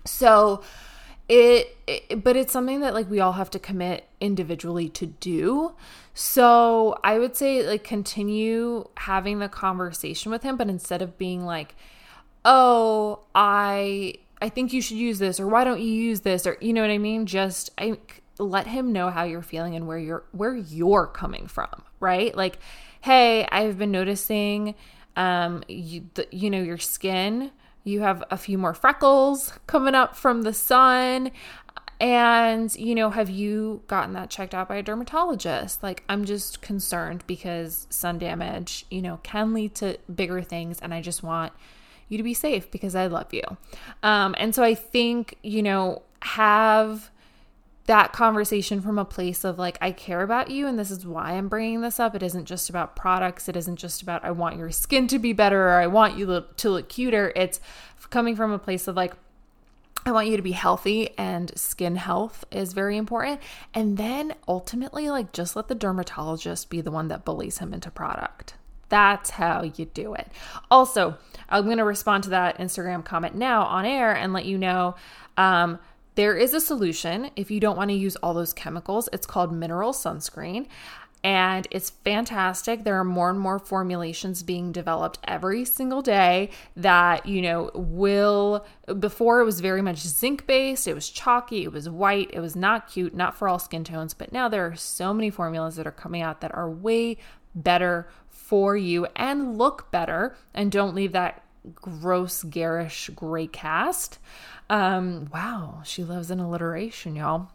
So 0.07 0.63
it, 1.29 1.77
it, 1.87 2.25
but 2.25 2.37
it's 2.37 2.53
something 2.53 2.81
that 2.81 2.95
like 2.95 3.11
we 3.11 3.21
all 3.21 3.33
have 3.33 3.51
to 3.51 3.59
commit 3.59 4.09
individually 4.19 4.89
to 4.91 5.07
do. 5.07 5.75
So 6.15 6.99
I 7.05 7.19
would 7.19 7.37
say 7.37 7.67
like 7.67 7.85
continue 7.85 8.89
having 8.97 9.41
the 9.41 9.49
conversation 9.49 10.33
with 10.33 10.43
him, 10.43 10.57
but 10.57 10.71
instead 10.71 11.03
of 11.03 11.19
being 11.19 11.45
like, 11.45 11.75
"Oh, 12.47 13.21
I 13.35 14.15
I 14.41 14.49
think 14.49 14.73
you 14.73 14.81
should 14.81 14.97
use 14.97 15.19
this," 15.19 15.39
or 15.39 15.47
"Why 15.47 15.65
don't 15.65 15.81
you 15.81 15.93
use 15.93 16.21
this?" 16.21 16.47
or 16.47 16.57
you 16.63 16.73
know 16.73 16.81
what 16.81 16.91
I 16.91 16.99
mean, 16.99 17.27
just 17.27 17.71
I 17.77 17.99
let 18.39 18.67
him 18.67 18.93
know 18.93 19.11
how 19.11 19.25
you're 19.25 19.43
feeling 19.43 19.75
and 19.75 19.87
where 19.87 19.99
you're 19.99 20.25
where 20.33 20.55
you're 20.55 21.07
coming 21.07 21.47
from, 21.47 21.83
right? 22.01 22.35
Like, 22.37 22.59
"Hey, 23.01 23.47
I've 23.51 23.79
been 23.79 23.91
noticing 23.91 24.75
um 25.17 25.63
you 25.69 26.09
the, 26.15 26.27
you 26.31 26.51
know 26.51 26.63
your 26.63 26.79
skin 26.79 27.51
you 27.87 28.01
have 28.01 28.25
a 28.33 28.37
few 28.37 28.59
more 28.59 28.75
freckles 28.75 29.53
coming 29.69 29.95
up 29.95 30.17
from 30.17 30.43
the 30.43 30.53
sun. 30.53 31.31
And, 32.01 32.75
you 32.75 32.97
know, 32.97 33.11
have 33.11 33.31
you 33.31 33.83
gotten 33.87 34.13
that 34.15 34.29
checked 34.29 34.55
out 34.55 34.69
by 34.69 34.77
a 34.77 34.83
dermatologist? 34.83 35.85
Like, 35.85 36.03
I'm 36.09 36.25
just 36.25 36.61
concerned 36.61 37.23
because 37.29 37.87
sun 37.89 38.19
damage, 38.19 38.85
you 38.91 39.01
know, 39.01 39.21
can 39.23 39.55
lead 39.55 39.77
to 39.77 39.99
bigger 40.13 40.43
things. 40.43 40.81
And 40.81 40.93
I 40.93 41.01
just 41.01 41.23
want 41.23 41.53
you 42.09 42.19
to 42.19 42.25
be 42.25 42.35
safe 42.35 42.71
because 42.73 42.97
I 42.97 43.07
love 43.07 43.33
you. 43.33 43.45
Um, 44.03 44.35
and 44.37 44.53
so 44.53 44.65
I 44.65 44.75
think, 44.75 45.39
you 45.45 45.63
know, 45.63 46.03
have 46.23 47.11
that 47.87 48.13
conversation 48.13 48.81
from 48.81 48.99
a 48.99 49.05
place 49.05 49.45
of 49.45 49.59
like, 49.59 49.79
I 49.81 49.93
care 49.93 50.23
about 50.23 50.51
you 50.51 50.67
and 50.67 50.79
this 50.79 50.91
is 50.91 51.07
why 51.07 51.33
I'm 51.33 51.49
bringing 51.49 51.81
this 51.81 52.01
up. 52.01 52.15
It 52.15 52.23
isn't 52.23 52.45
just 52.45 52.69
about 52.69 52.97
products. 52.97 53.49
It 53.49 53.57
isn't 53.57 53.77
just 53.77 54.03
about, 54.03 54.25
I 54.25 54.33
want 54.33 54.57
your 54.57 54.71
skin 54.71 55.07
to 55.09 55.19
be 55.19 55.33
better 55.33 55.69
or 55.69 55.75
I 55.75 55.87
want 55.87 56.19
you 56.19 56.45
to 56.57 56.71
look 56.71 56.89
cuter. 56.89 57.33
It's 57.37 57.61
coming 58.11 58.37
from 58.37 58.53
a 58.53 58.59
place 58.59 58.89
of 58.89 58.97
like, 58.97 59.15
I 60.05 60.13
want 60.13 60.29
you 60.29 60.37
to 60.37 60.43
be 60.43 60.53
healthy 60.53 61.11
and 61.19 61.57
skin 61.59 61.97
health 61.97 62.45
is 62.53 62.73
very 62.73 62.97
important. 62.97 63.41
And 63.75 63.97
then 63.97 64.35
ultimately, 64.47 65.11
like, 65.11 65.33
just 65.33 65.57
let 65.57 65.67
the 65.67 65.75
dermatologist 65.75 66.71
be 66.71 66.81
the 66.81 66.93
one 66.93 67.09
that 67.09 67.25
bullies 67.25 67.59
him 67.59 67.75
into 67.75 67.91
product. 67.91 68.55
That's 68.89 69.31
how 69.31 69.63
you 69.63 69.87
do 69.87 70.15
it. 70.15 70.29
Also, 70.71 71.19
I'm 71.49 71.65
going 71.65 71.79
to 71.79 71.85
respond 71.85 72.23
to 72.25 72.31
that 72.31 72.59
Instagram 72.59 73.05
comment 73.05 73.35
now 73.35 73.63
on 73.65 73.85
air 73.85 74.15
and 74.15 74.33
let 74.33 74.45
you 74.45 74.59
know 74.59 74.95
um, 75.37 75.81
there 76.17 76.37
is 76.37 76.53
a 76.53 76.61
solution 76.61 77.31
if 77.37 77.51
you 77.51 77.61
don't 77.61 77.77
want 77.77 77.91
to 77.91 77.97
use 77.97 78.17
all 78.17 78.35
those 78.35 78.53
chemicals. 78.53 79.09
It's 79.13 79.27
called 79.27 79.53
mineral 79.53 79.93
sunscreen 79.93 80.67
and 81.23 81.67
it's 81.71 81.91
fantastic. 81.91 82.85
There 82.85 82.99
are 82.99 83.05
more 83.05 83.31
and 83.31 83.41
more 83.41 83.59
formulations 83.59 84.43
being 84.43 84.71
developed 84.71 85.19
every 85.25 85.65
single 85.65 86.01
day 86.01 86.51
that, 86.77 87.27
you 87.27 87.43
know, 87.43 87.71
will 87.75 88.65
before 89.01 89.41
it 89.41 89.45
was 89.45 89.61
very 89.61 89.83
much 89.83 89.99
zinc 89.99 90.47
based, 90.47 90.87
it 90.87 90.95
was 90.95 91.09
chalky, 91.09 91.65
it 91.65 91.73
was 91.73 91.89
white, 91.89 92.31
it 92.33 92.41
was 92.41 92.55
not 92.55 92.89
cute, 92.89 93.15
not 93.15 93.37
for 93.37 93.49
all 93.49 93.59
skin 93.59 93.83
tones, 93.85 94.15
but 94.15 94.33
now 94.33 94.49
there 94.49 94.67
are 94.67 94.77
so 94.77 95.13
many 95.13 95.29
formulas 95.29 95.77
that 95.77 95.87
are 95.87 95.93
coming 95.93 96.23
out 96.23 96.41
that 96.41 96.55
are 96.55 96.71
way 96.71 97.17
better 97.55 98.09
for 98.29 98.77
you 98.77 99.07
and 99.17 99.59
look 99.59 99.91
better 99.91 100.37
and 100.55 100.71
don't 100.71 100.95
leave 100.95 101.13
that 101.13 101.43
gross 101.75 102.43
garish 102.43 103.11
gray 103.15 103.47
cast. 103.47 104.19
Um, 104.69 105.29
wow, 105.33 105.83
she 105.85 106.03
loves 106.05 106.31
an 106.31 106.41
alliteration, 106.41 107.17
y'all. 107.17 107.49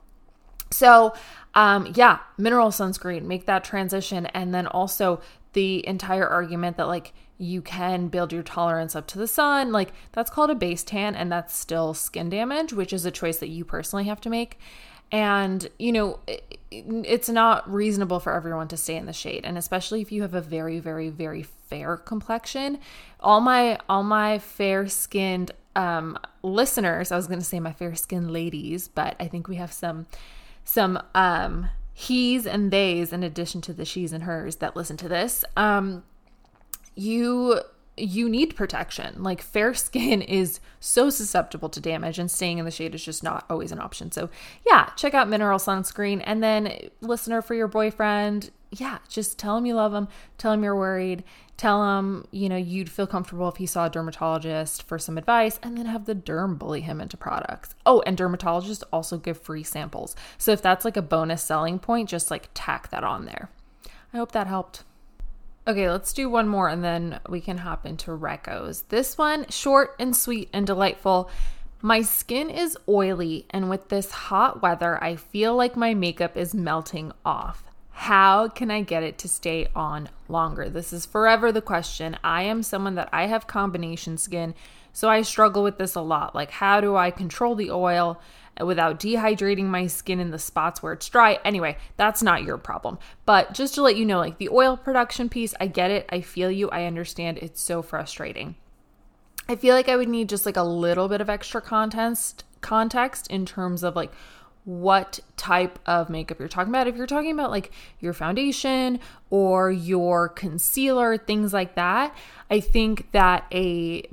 So, 0.72 1.14
um, 1.54 1.92
yeah, 1.96 2.20
mineral 2.38 2.70
sunscreen, 2.70 3.24
make 3.24 3.46
that 3.46 3.64
transition. 3.64 4.26
And 4.28 4.54
then 4.54 4.68
also 4.68 5.22
the 5.54 5.86
entire 5.86 6.28
argument 6.28 6.78
that 6.78 6.88
like 6.88 7.14
you 7.38 7.62
can 7.62 8.08
build 8.08 8.32
your 8.32 8.44
tolerance 8.44 8.96
up 8.96 9.08
to 9.08 9.18
the 9.18 9.28
sun, 9.28 9.72
like 9.72 9.92
that's 10.14 10.30
called 10.30 10.50
a 10.50 10.56
base 10.56 10.84
tan 10.84 11.16
and 11.16 11.32
that's 11.32 11.58
still 11.58 11.94
skin 11.94 12.30
damage, 12.30 12.72
which 12.72 12.94
is 12.94 13.06
a 13.06 13.12
choice 13.12 13.38
that 13.38 13.50
you 13.50 13.66
personally 13.66 14.06
have 14.06 14.22
to 14.22 14.30
make. 14.30 14.58
And, 15.12 15.68
you 15.78 15.92
know, 15.92 16.20
it, 16.28 16.58
it's 16.72 17.28
not 17.28 17.70
reasonable 17.72 18.20
for 18.20 18.34
everyone 18.34 18.68
to 18.70 18.78
stay 18.78 18.96
in 18.96 19.06
the 19.06 19.14
shade. 19.14 19.42
And 19.44 19.58
especially 19.58 20.02
if 20.02 20.12
you 20.12 20.22
have 20.22 20.34
a 20.34 20.42
very, 20.42 20.80
very, 20.80 21.10
very 21.10 21.44
fair 21.44 21.98
complexion. 21.98 22.80
All 23.20 23.42
my, 23.42 23.78
all 23.90 24.04
my 24.04 24.40
fair 24.40 24.88
skinned 24.88 25.52
um, 25.76 26.18
listeners, 26.44 27.12
I 27.12 27.18
was 27.18 27.28
going 27.28 27.40
to 27.40 27.46
say 27.46 27.60
my 27.60 27.74
fair 27.74 27.96
skinned 27.96 28.32
ladies, 28.32 28.88
but 28.88 29.16
I 29.20 29.28
think 29.28 29.48
we 29.48 29.56
have 29.56 29.74
some 29.74 30.08
some 30.64 31.02
um 31.16 31.70
he's 31.94 32.46
and 32.46 32.72
theys 32.72 33.12
in 33.12 33.24
addition 33.24 33.62
to 33.62 33.74
the 33.74 33.86
she's 33.86 34.14
and 34.14 34.24
hers 34.24 34.58
that 34.58 34.76
listen 34.76 34.98
to 34.98 35.08
this. 35.08 35.44
Um 35.58 36.04
you 36.96 37.62
you 38.02 38.28
need 38.28 38.56
protection. 38.56 39.22
Like 39.24 39.42
fair 39.42 39.74
skin 39.74 40.22
is 40.22 40.60
so 40.80 41.10
susceptible 41.10 41.70
to 41.70 41.80
damage, 41.80 42.20
and 42.20 42.30
staying 42.30 42.58
in 42.58 42.66
the 42.66 42.72
shade 42.72 42.96
is 42.96 43.06
just 43.06 43.24
not 43.24 43.46
always 43.50 43.72
an 43.72 43.80
option. 43.80 44.12
So, 44.12 44.30
yeah, 44.66 44.90
check 44.96 45.14
out 45.14 45.30
mineral 45.30 45.60
sunscreen. 45.60 46.22
And 46.26 46.42
then, 46.42 46.90
listener 47.02 47.42
for 47.42 47.54
your 47.54 47.68
boyfriend, 47.68 48.52
yeah, 48.72 49.00
just 49.08 49.38
tell 49.38 49.58
him 49.58 49.66
you 49.66 49.76
love 49.76 49.94
him, 49.94 50.08
tell 50.38 50.54
him 50.54 50.64
you're 50.64 50.76
worried, 50.76 51.24
tell 51.58 51.98
him, 51.98 52.26
you 52.32 52.50
know, 52.50 52.58
you'd 52.58 52.90
feel 52.90 53.06
comfortable 53.06 53.48
if 53.50 53.58
he 53.58 53.66
saw 53.66 53.86
a 53.86 53.90
dermatologist 53.90 54.84
for 54.84 54.98
some 54.98 55.18
advice, 55.18 55.60
and 55.62 55.78
then 55.78 55.86
have 55.86 56.06
the 56.06 56.16
derm 56.16 56.58
bully 56.58 56.82
him 56.82 57.00
into 57.00 57.18
products. 57.18 57.76
Oh, 57.86 58.02
and 58.06 58.18
dermatologists 58.18 58.84
also 58.92 59.18
give 59.18 59.40
free 59.40 59.64
samples. 59.64 60.16
So, 60.38 60.52
if 60.52 60.62
that's 60.62 60.86
like 60.86 60.98
a 60.98 61.02
bonus 61.02 61.44
selling 61.44 61.80
point, 61.80 62.10
just 62.10 62.32
like 62.32 62.50
tack 62.54 62.90
that 62.90 63.04
on 63.04 63.26
there. 63.26 63.50
I 64.14 64.18
hope 64.18 64.32
that 64.32 64.48
helped. 64.48 64.84
Okay, 65.68 65.90
let's 65.90 66.14
do 66.14 66.28
one 66.28 66.48
more 66.48 66.70
and 66.70 66.84
then 66.84 67.20
we 67.30 67.40
can 67.40 67.60
hop 67.60 67.86
into 67.86 68.12
recos. 68.12 68.84
This 68.90 69.18
one, 69.18 69.48
short 69.50 69.96
and 70.00 70.16
sweet 70.16 70.50
and 70.52 70.66
delightful. 70.66 71.30
My 71.84 72.02
skin 72.04 72.52
is 72.52 72.78
oily, 72.88 73.48
and 73.50 73.68
with 73.68 73.90
this 73.90 74.12
hot 74.12 74.62
weather, 74.62 75.04
I 75.04 75.16
feel 75.16 75.56
like 75.56 75.76
my 75.76 75.96
makeup 75.96 76.38
is 76.38 76.54
melting 76.54 77.12
off. 77.26 77.64
How 77.90 78.48
can 78.48 78.70
I 78.70 78.82
get 78.82 79.02
it 79.02 79.18
to 79.20 79.28
stay 79.28 79.68
on 79.76 80.10
longer? 80.28 80.70
This 80.70 80.94
is 80.94 81.06
forever 81.06 81.52
the 81.52 81.62
question. 81.62 82.18
I 82.24 82.44
am 82.44 82.62
someone 82.62 82.96
that 82.96 83.10
I 83.12 83.28
have 83.28 83.48
combination 83.48 84.18
skin 84.18 84.54
So 84.94 85.10
I 85.10 85.22
struggle 85.22 85.64
with 85.64 85.78
this 85.78 85.96
a 85.96 86.02
lot. 86.02 86.36
Like, 86.36 86.52
how 86.52 86.82
do 86.82 86.96
I 86.96 87.12
control 87.12 87.56
the 87.56 87.72
oil 87.72 88.20
without 88.66 89.00
dehydrating 89.00 89.66
my 89.66 89.88
skin 89.88 90.20
in 90.20 90.32
the 90.32 90.40
spots 90.40 90.82
where 90.82 90.94
it's 90.94 91.10
dry? 91.10 91.40
Anyway, 91.46 91.78
that's 91.98 92.24
not 92.24 92.44
your 92.44 92.58
problem. 92.58 92.98
But 93.26 93.54
just 93.54 93.76
to 93.76 93.82
let 93.82 93.96
you 93.96 94.06
know, 94.06 94.20
like 94.20 94.38
the 94.38 94.50
oil 94.50 94.78
production 94.78 95.30
piece, 95.30 95.54
I 95.60 95.68
get 95.68 95.92
it. 95.92 96.08
I 96.10 96.22
feel 96.22 96.52
you. 96.52 96.70
I 96.70 96.86
understand. 96.86 97.38
It's 97.40 97.62
so 97.62 97.82
frustrating. 97.82 98.56
I 99.48 99.56
feel 99.56 99.76
like 99.76 99.90
I 99.90 99.98
would 99.98 100.10
need 100.10 100.30
just 100.30 100.46
like 100.46 100.58
a 100.58 100.64
little 100.64 101.08
bit 101.08 101.22
of 101.22 101.30
extra 101.30 101.62
context 101.62 102.46
context 102.62 103.28
in 103.28 103.46
terms 103.46 103.84
of 103.84 103.96
like 103.96 104.12
what 104.64 105.20
type 105.38 105.80
of 105.88 106.10
makeup 106.10 106.40
you're 106.40 106.48
talking 106.48 106.70
about. 106.72 106.88
If 106.88 106.96
you're 106.96 107.08
talking 107.08 107.32
about 107.32 107.50
like 107.50 107.72
your 108.00 108.14
foundation 108.14 109.00
or 109.30 109.72
your 109.72 110.30
concealer, 110.30 111.18
things 111.18 111.52
like 111.52 111.76
that, 111.76 112.16
I 112.50 112.60
think 112.60 113.12
that 113.12 113.46
a 113.52 114.04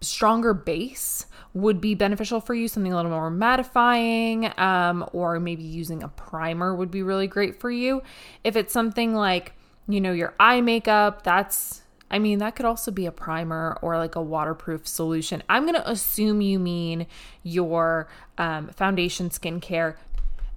stronger 0.00 0.54
base 0.54 1.26
would 1.54 1.80
be 1.80 1.94
beneficial 1.94 2.40
for 2.40 2.54
you. 2.54 2.68
Something 2.68 2.92
a 2.92 2.96
little 2.96 3.10
more 3.10 3.30
mattifying, 3.30 4.56
um, 4.58 5.08
or 5.12 5.40
maybe 5.40 5.62
using 5.62 6.02
a 6.02 6.08
primer 6.08 6.74
would 6.74 6.90
be 6.90 7.02
really 7.02 7.26
great 7.26 7.60
for 7.60 7.70
you. 7.70 8.02
If 8.44 8.56
it's 8.56 8.72
something 8.72 9.14
like, 9.14 9.54
you 9.88 10.00
know, 10.00 10.12
your 10.12 10.34
eye 10.38 10.60
makeup, 10.60 11.22
that's 11.22 11.82
I 12.10 12.18
mean, 12.18 12.38
that 12.38 12.56
could 12.56 12.64
also 12.64 12.90
be 12.90 13.06
a 13.06 13.12
primer 13.12 13.78
or 13.82 13.98
like 13.98 14.14
a 14.14 14.22
waterproof 14.22 14.86
solution. 14.86 15.42
I'm 15.48 15.64
going 15.64 15.74
to 15.74 15.90
assume 15.90 16.40
you 16.40 16.58
mean 16.58 17.06
your 17.42 18.08
um, 18.38 18.68
foundation 18.68 19.28
skincare. 19.30 19.96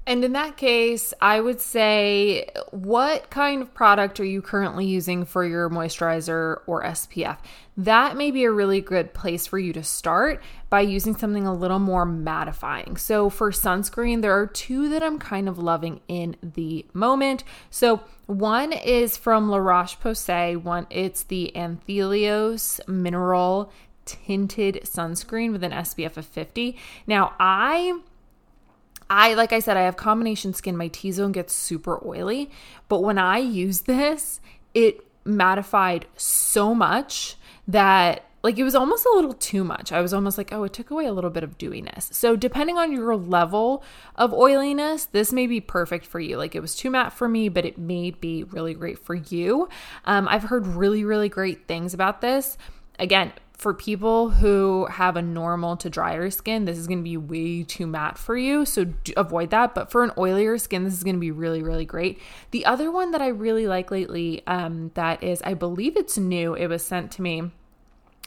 And 0.07 0.23
in 0.23 0.31
that 0.31 0.57
case, 0.57 1.13
I 1.21 1.41
would 1.41 1.61
say, 1.61 2.49
what 2.71 3.29
kind 3.29 3.61
of 3.61 3.73
product 3.73 4.19
are 4.19 4.25
you 4.25 4.41
currently 4.41 4.85
using 4.85 5.25
for 5.25 5.45
your 5.45 5.69
moisturizer 5.69 6.61
or 6.65 6.83
SPF? 6.83 7.37
That 7.81 8.15
may 8.15 8.29
be 8.29 8.43
a 8.43 8.51
really 8.51 8.79
good 8.79 9.11
place 9.11 9.47
for 9.47 9.57
you 9.57 9.73
to 9.73 9.81
start 9.81 10.39
by 10.69 10.81
using 10.81 11.17
something 11.17 11.47
a 11.47 11.53
little 11.53 11.79
more 11.79 12.05
mattifying. 12.05 12.99
So, 12.99 13.27
for 13.27 13.49
sunscreen, 13.49 14.21
there 14.21 14.39
are 14.39 14.45
two 14.45 14.87
that 14.89 15.01
I'm 15.01 15.17
kind 15.17 15.49
of 15.49 15.57
loving 15.57 16.01
in 16.07 16.35
the 16.43 16.85
moment. 16.93 17.43
So, 17.71 18.01
one 18.27 18.71
is 18.71 19.17
from 19.17 19.49
La 19.49 19.57
Roche 19.57 19.97
Posay, 19.97 20.61
one 20.61 20.85
it's 20.91 21.23
the 21.23 21.51
Anthelios 21.55 22.87
Mineral 22.87 23.71
tinted 24.05 24.81
sunscreen 24.83 25.51
with 25.51 25.63
an 25.63 25.71
SPF 25.71 26.17
of 26.17 26.27
50. 26.27 26.77
Now, 27.07 27.33
I 27.39 27.99
I 29.09 29.33
like 29.33 29.53
I 29.53 29.59
said 29.59 29.75
I 29.75 29.81
have 29.81 29.97
combination 29.97 30.53
skin. 30.53 30.77
My 30.77 30.89
T-zone 30.89 31.31
gets 31.31 31.55
super 31.55 31.99
oily, 32.07 32.51
but 32.89 33.01
when 33.01 33.17
I 33.17 33.39
use 33.39 33.81
this, 33.81 34.39
it 34.75 35.03
mattified 35.25 36.03
so 36.15 36.75
much 36.75 37.37
that 37.67 38.25
like 38.43 38.57
it 38.57 38.63
was 38.63 38.75
almost 38.75 39.05
a 39.05 39.11
little 39.13 39.33
too 39.33 39.63
much. 39.63 39.91
I 39.91 40.01
was 40.01 40.13
almost 40.13 40.37
like, 40.37 40.51
oh, 40.51 40.63
it 40.63 40.73
took 40.73 40.89
away 40.89 41.05
a 41.05 41.13
little 41.13 41.29
bit 41.29 41.43
of 41.43 41.57
dewiness. 41.57 42.13
So, 42.13 42.35
depending 42.35 42.77
on 42.77 42.91
your 42.91 43.15
level 43.15 43.83
of 44.15 44.33
oiliness, 44.33 45.05
this 45.05 45.31
may 45.31 45.47
be 45.47 45.61
perfect 45.61 46.05
for 46.05 46.19
you. 46.19 46.37
Like 46.37 46.55
it 46.55 46.59
was 46.59 46.75
too 46.75 46.89
matte 46.89 47.13
for 47.13 47.29
me, 47.29 47.49
but 47.49 47.65
it 47.65 47.77
may 47.77 48.11
be 48.11 48.43
really 48.43 48.73
great 48.73 48.97
for 48.97 49.13
you. 49.13 49.69
Um, 50.05 50.27
I've 50.27 50.43
heard 50.43 50.65
really, 50.65 51.03
really 51.03 51.29
great 51.29 51.67
things 51.67 51.93
about 51.93 52.21
this. 52.21 52.57
Again, 52.97 53.31
for 53.61 53.75
people 53.75 54.31
who 54.31 54.87
have 54.87 55.15
a 55.15 55.21
normal 55.21 55.77
to 55.77 55.87
drier 55.87 56.31
skin, 56.31 56.65
this 56.65 56.79
is 56.79 56.87
going 56.87 56.97
to 56.97 57.03
be 57.03 57.15
way 57.15 57.61
too 57.61 57.85
matte 57.85 58.17
for 58.17 58.35
you. 58.35 58.65
So 58.65 58.87
avoid 59.15 59.51
that. 59.51 59.75
But 59.75 59.91
for 59.91 60.03
an 60.03 60.09
oilier 60.17 60.59
skin, 60.59 60.83
this 60.83 60.95
is 60.95 61.03
going 61.03 61.15
to 61.15 61.19
be 61.19 61.29
really, 61.29 61.61
really 61.61 61.85
great. 61.85 62.19
The 62.49 62.65
other 62.65 62.91
one 62.91 63.11
that 63.11 63.21
I 63.21 63.27
really 63.27 63.67
like 63.67 63.91
lately, 63.91 64.41
um, 64.47 64.89
that 64.95 65.21
is, 65.23 65.43
I 65.43 65.53
believe 65.53 65.95
it's 65.95 66.17
new, 66.17 66.55
it 66.55 66.65
was 66.65 66.83
sent 66.83 67.11
to 67.11 67.21
me. 67.21 67.51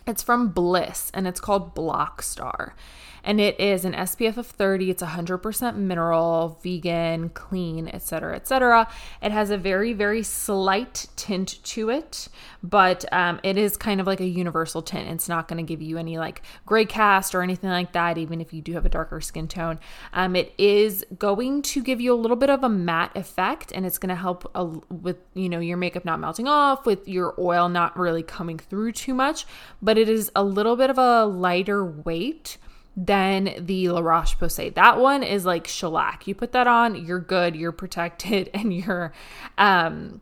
It's 0.06 0.22
from 0.22 0.50
Bliss 0.50 1.10
and 1.12 1.26
it's 1.26 1.40
called 1.40 1.74
Block 1.74 2.22
Star 2.22 2.76
and 3.24 3.40
it 3.40 3.58
is 3.58 3.84
an 3.84 3.94
SPF 3.94 4.36
of 4.36 4.46
30. 4.46 4.90
It's 4.90 5.02
100% 5.02 5.76
mineral, 5.76 6.58
vegan, 6.62 7.30
clean, 7.30 7.88
etc., 7.88 8.36
etc. 8.36 8.88
It 9.22 9.32
has 9.32 9.50
a 9.50 9.56
very, 9.56 9.92
very 9.92 10.22
slight 10.22 11.06
tint 11.16 11.62
to 11.64 11.90
it, 11.90 12.28
but 12.62 13.04
um, 13.12 13.40
it 13.42 13.56
is 13.56 13.76
kind 13.76 14.00
of 14.00 14.06
like 14.06 14.20
a 14.20 14.26
universal 14.26 14.82
tint. 14.82 15.08
It's 15.08 15.28
not 15.28 15.48
going 15.48 15.64
to 15.64 15.68
give 15.68 15.80
you 15.80 15.96
any 15.96 16.18
like 16.18 16.42
gray 16.66 16.84
cast 16.84 17.34
or 17.34 17.42
anything 17.42 17.70
like 17.70 17.92
that, 17.92 18.18
even 18.18 18.40
if 18.40 18.52
you 18.52 18.60
do 18.60 18.74
have 18.74 18.84
a 18.84 18.90
darker 18.90 19.20
skin 19.20 19.48
tone. 19.48 19.80
Um, 20.12 20.36
it 20.36 20.52
is 20.58 21.04
going 21.18 21.62
to 21.62 21.82
give 21.82 22.00
you 22.00 22.12
a 22.12 22.16
little 22.16 22.36
bit 22.36 22.50
of 22.50 22.62
a 22.62 22.68
matte 22.68 23.16
effect, 23.16 23.72
and 23.72 23.86
it's 23.86 23.98
going 23.98 24.10
to 24.10 24.14
help 24.14 24.50
a, 24.54 24.64
with 24.64 25.16
you 25.32 25.48
know 25.48 25.60
your 25.60 25.78
makeup 25.78 26.04
not 26.04 26.20
melting 26.20 26.46
off, 26.46 26.84
with 26.84 27.08
your 27.08 27.34
oil 27.38 27.68
not 27.68 27.98
really 27.98 28.22
coming 28.22 28.58
through 28.58 28.92
too 28.92 29.14
much. 29.14 29.46
But 29.80 29.96
it 29.96 30.08
is 30.08 30.30
a 30.36 30.44
little 30.44 30.76
bit 30.76 30.90
of 30.90 30.98
a 30.98 31.24
lighter 31.24 31.84
weight 31.84 32.58
than 32.96 33.54
the 33.58 33.88
La 33.88 34.00
Roche 34.00 34.36
Posay. 34.36 34.74
That 34.74 34.98
one 35.00 35.22
is 35.22 35.44
like 35.44 35.66
shellac. 35.66 36.26
You 36.26 36.34
put 36.34 36.52
that 36.52 36.66
on, 36.66 37.04
you're 37.04 37.20
good, 37.20 37.56
you're 37.56 37.72
protected, 37.72 38.50
and 38.54 38.72
you're, 38.72 39.12
um, 39.58 40.20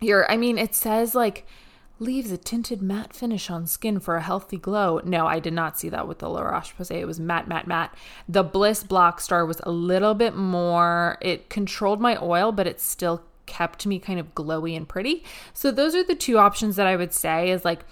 you're. 0.00 0.30
I 0.30 0.36
mean, 0.36 0.58
it 0.58 0.74
says 0.74 1.14
like 1.14 1.46
leaves 1.98 2.32
a 2.32 2.38
tinted 2.38 2.80
matte 2.80 3.14
finish 3.14 3.50
on 3.50 3.66
skin 3.66 4.00
for 4.00 4.16
a 4.16 4.22
healthy 4.22 4.56
glow. 4.56 5.00
No, 5.04 5.26
I 5.26 5.38
did 5.38 5.52
not 5.52 5.78
see 5.78 5.90
that 5.90 6.08
with 6.08 6.18
the 6.18 6.30
La 6.30 6.40
Roche 6.40 6.74
Posay. 6.74 7.00
It 7.00 7.04
was 7.04 7.20
matte, 7.20 7.46
matte, 7.46 7.66
matte. 7.66 7.94
The 8.26 8.42
Bliss 8.42 8.82
Block 8.82 9.20
Star 9.20 9.44
was 9.44 9.60
a 9.64 9.70
little 9.70 10.14
bit 10.14 10.34
more. 10.34 11.18
It 11.20 11.50
controlled 11.50 12.00
my 12.00 12.16
oil, 12.16 12.52
but 12.52 12.66
it 12.66 12.80
still 12.80 13.22
kept 13.44 13.86
me 13.86 13.98
kind 13.98 14.18
of 14.18 14.34
glowy 14.34 14.76
and 14.76 14.88
pretty. 14.88 15.24
So 15.52 15.70
those 15.70 15.94
are 15.94 16.04
the 16.04 16.14
two 16.14 16.38
options 16.38 16.76
that 16.76 16.86
I 16.86 16.96
would 16.96 17.12
say 17.12 17.50
is 17.50 17.64
like 17.64 17.84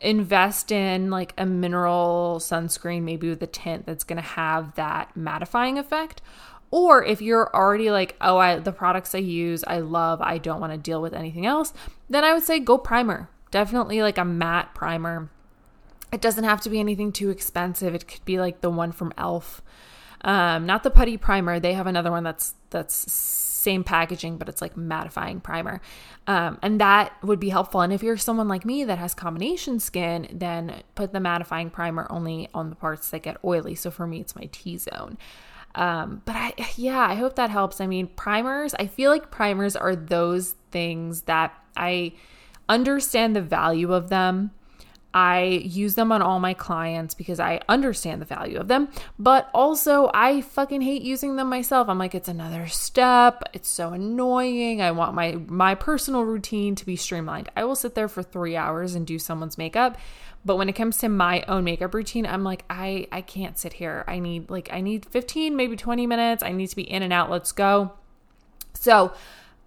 invest 0.00 0.70
in 0.70 1.10
like 1.10 1.32
a 1.38 1.46
mineral 1.46 2.36
sunscreen, 2.40 3.02
maybe 3.02 3.28
with 3.28 3.42
a 3.42 3.46
tint 3.46 3.86
that's 3.86 4.04
going 4.04 4.16
to 4.16 4.28
have 4.28 4.74
that 4.74 5.14
mattifying 5.16 5.78
effect. 5.78 6.22
Or 6.70 7.04
if 7.04 7.22
you're 7.22 7.54
already 7.54 7.90
like, 7.90 8.16
oh, 8.20 8.38
I 8.38 8.58
the 8.58 8.72
products 8.72 9.14
I 9.14 9.18
use, 9.18 9.64
I 9.66 9.78
love, 9.78 10.20
I 10.20 10.38
don't 10.38 10.60
want 10.60 10.72
to 10.72 10.78
deal 10.78 11.00
with 11.00 11.14
anything 11.14 11.46
else, 11.46 11.72
then 12.10 12.24
I 12.24 12.34
would 12.34 12.42
say 12.42 12.58
go 12.58 12.76
primer. 12.76 13.28
Definitely 13.50 14.02
like 14.02 14.18
a 14.18 14.24
matte 14.24 14.74
primer. 14.74 15.30
It 16.12 16.20
doesn't 16.20 16.44
have 16.44 16.60
to 16.62 16.70
be 16.70 16.80
anything 16.80 17.12
too 17.12 17.30
expensive. 17.30 17.94
It 17.94 18.08
could 18.08 18.24
be 18.24 18.38
like 18.38 18.60
the 18.60 18.70
one 18.70 18.92
from 18.92 19.12
Elf. 19.16 19.62
Um, 20.22 20.66
not 20.66 20.82
the 20.82 20.90
putty 20.90 21.16
primer. 21.16 21.60
They 21.60 21.74
have 21.74 21.86
another 21.86 22.10
one 22.10 22.24
that's 22.24 22.54
that's 22.70 23.10
same 23.66 23.82
packaging, 23.82 24.38
but 24.38 24.48
it's 24.48 24.62
like 24.62 24.76
mattifying 24.76 25.42
primer. 25.42 25.80
Um, 26.28 26.58
and 26.62 26.80
that 26.80 27.12
would 27.22 27.40
be 27.40 27.48
helpful. 27.48 27.80
And 27.80 27.92
if 27.92 28.00
you're 28.02 28.16
someone 28.16 28.46
like 28.46 28.64
me 28.64 28.84
that 28.84 28.98
has 28.98 29.12
combination 29.12 29.80
skin, 29.80 30.28
then 30.32 30.82
put 30.94 31.12
the 31.12 31.18
mattifying 31.18 31.72
primer 31.72 32.06
only 32.08 32.48
on 32.54 32.70
the 32.70 32.76
parts 32.76 33.10
that 33.10 33.22
get 33.24 33.38
oily. 33.44 33.74
So 33.74 33.90
for 33.90 34.06
me, 34.06 34.20
it's 34.20 34.36
my 34.36 34.48
T 34.52 34.78
zone. 34.78 35.18
Um, 35.74 36.22
but 36.24 36.36
I, 36.36 36.54
yeah, 36.76 37.00
I 37.00 37.14
hope 37.14 37.34
that 37.36 37.50
helps. 37.50 37.80
I 37.80 37.88
mean, 37.88 38.06
primers, 38.06 38.72
I 38.74 38.86
feel 38.86 39.10
like 39.10 39.32
primers 39.32 39.74
are 39.74 39.96
those 39.96 40.54
things 40.70 41.22
that 41.22 41.52
I 41.76 42.12
understand 42.68 43.34
the 43.34 43.42
value 43.42 43.92
of 43.92 44.08
them 44.08 44.52
I 45.16 45.62
use 45.64 45.94
them 45.94 46.12
on 46.12 46.20
all 46.20 46.38
my 46.40 46.52
clients 46.52 47.14
because 47.14 47.40
I 47.40 47.62
understand 47.70 48.20
the 48.20 48.26
value 48.26 48.58
of 48.58 48.68
them, 48.68 48.88
but 49.18 49.48
also 49.54 50.10
I 50.12 50.42
fucking 50.42 50.82
hate 50.82 51.00
using 51.00 51.36
them 51.36 51.48
myself. 51.48 51.88
I'm 51.88 51.96
like 51.96 52.14
it's 52.14 52.28
another 52.28 52.66
step. 52.66 53.42
It's 53.54 53.70
so 53.70 53.94
annoying. 53.94 54.82
I 54.82 54.90
want 54.90 55.14
my 55.14 55.38
my 55.46 55.74
personal 55.74 56.22
routine 56.26 56.74
to 56.74 56.84
be 56.84 56.96
streamlined. 56.96 57.48
I 57.56 57.64
will 57.64 57.76
sit 57.76 57.94
there 57.94 58.08
for 58.08 58.22
3 58.22 58.56
hours 58.56 58.94
and 58.94 59.06
do 59.06 59.18
someone's 59.18 59.56
makeup, 59.56 59.96
but 60.44 60.56
when 60.56 60.68
it 60.68 60.74
comes 60.74 60.98
to 60.98 61.08
my 61.08 61.42
own 61.48 61.64
makeup 61.64 61.94
routine, 61.94 62.26
I'm 62.26 62.44
like 62.44 62.66
I 62.68 63.08
I 63.10 63.22
can't 63.22 63.58
sit 63.58 63.72
here. 63.72 64.04
I 64.06 64.18
need 64.18 64.50
like 64.50 64.68
I 64.70 64.82
need 64.82 65.06
15 65.06 65.56
maybe 65.56 65.76
20 65.76 66.06
minutes. 66.06 66.42
I 66.42 66.52
need 66.52 66.66
to 66.66 66.76
be 66.76 66.82
in 66.82 67.02
and 67.02 67.12
out. 67.14 67.30
Let's 67.30 67.52
go. 67.52 67.92
So, 68.74 69.14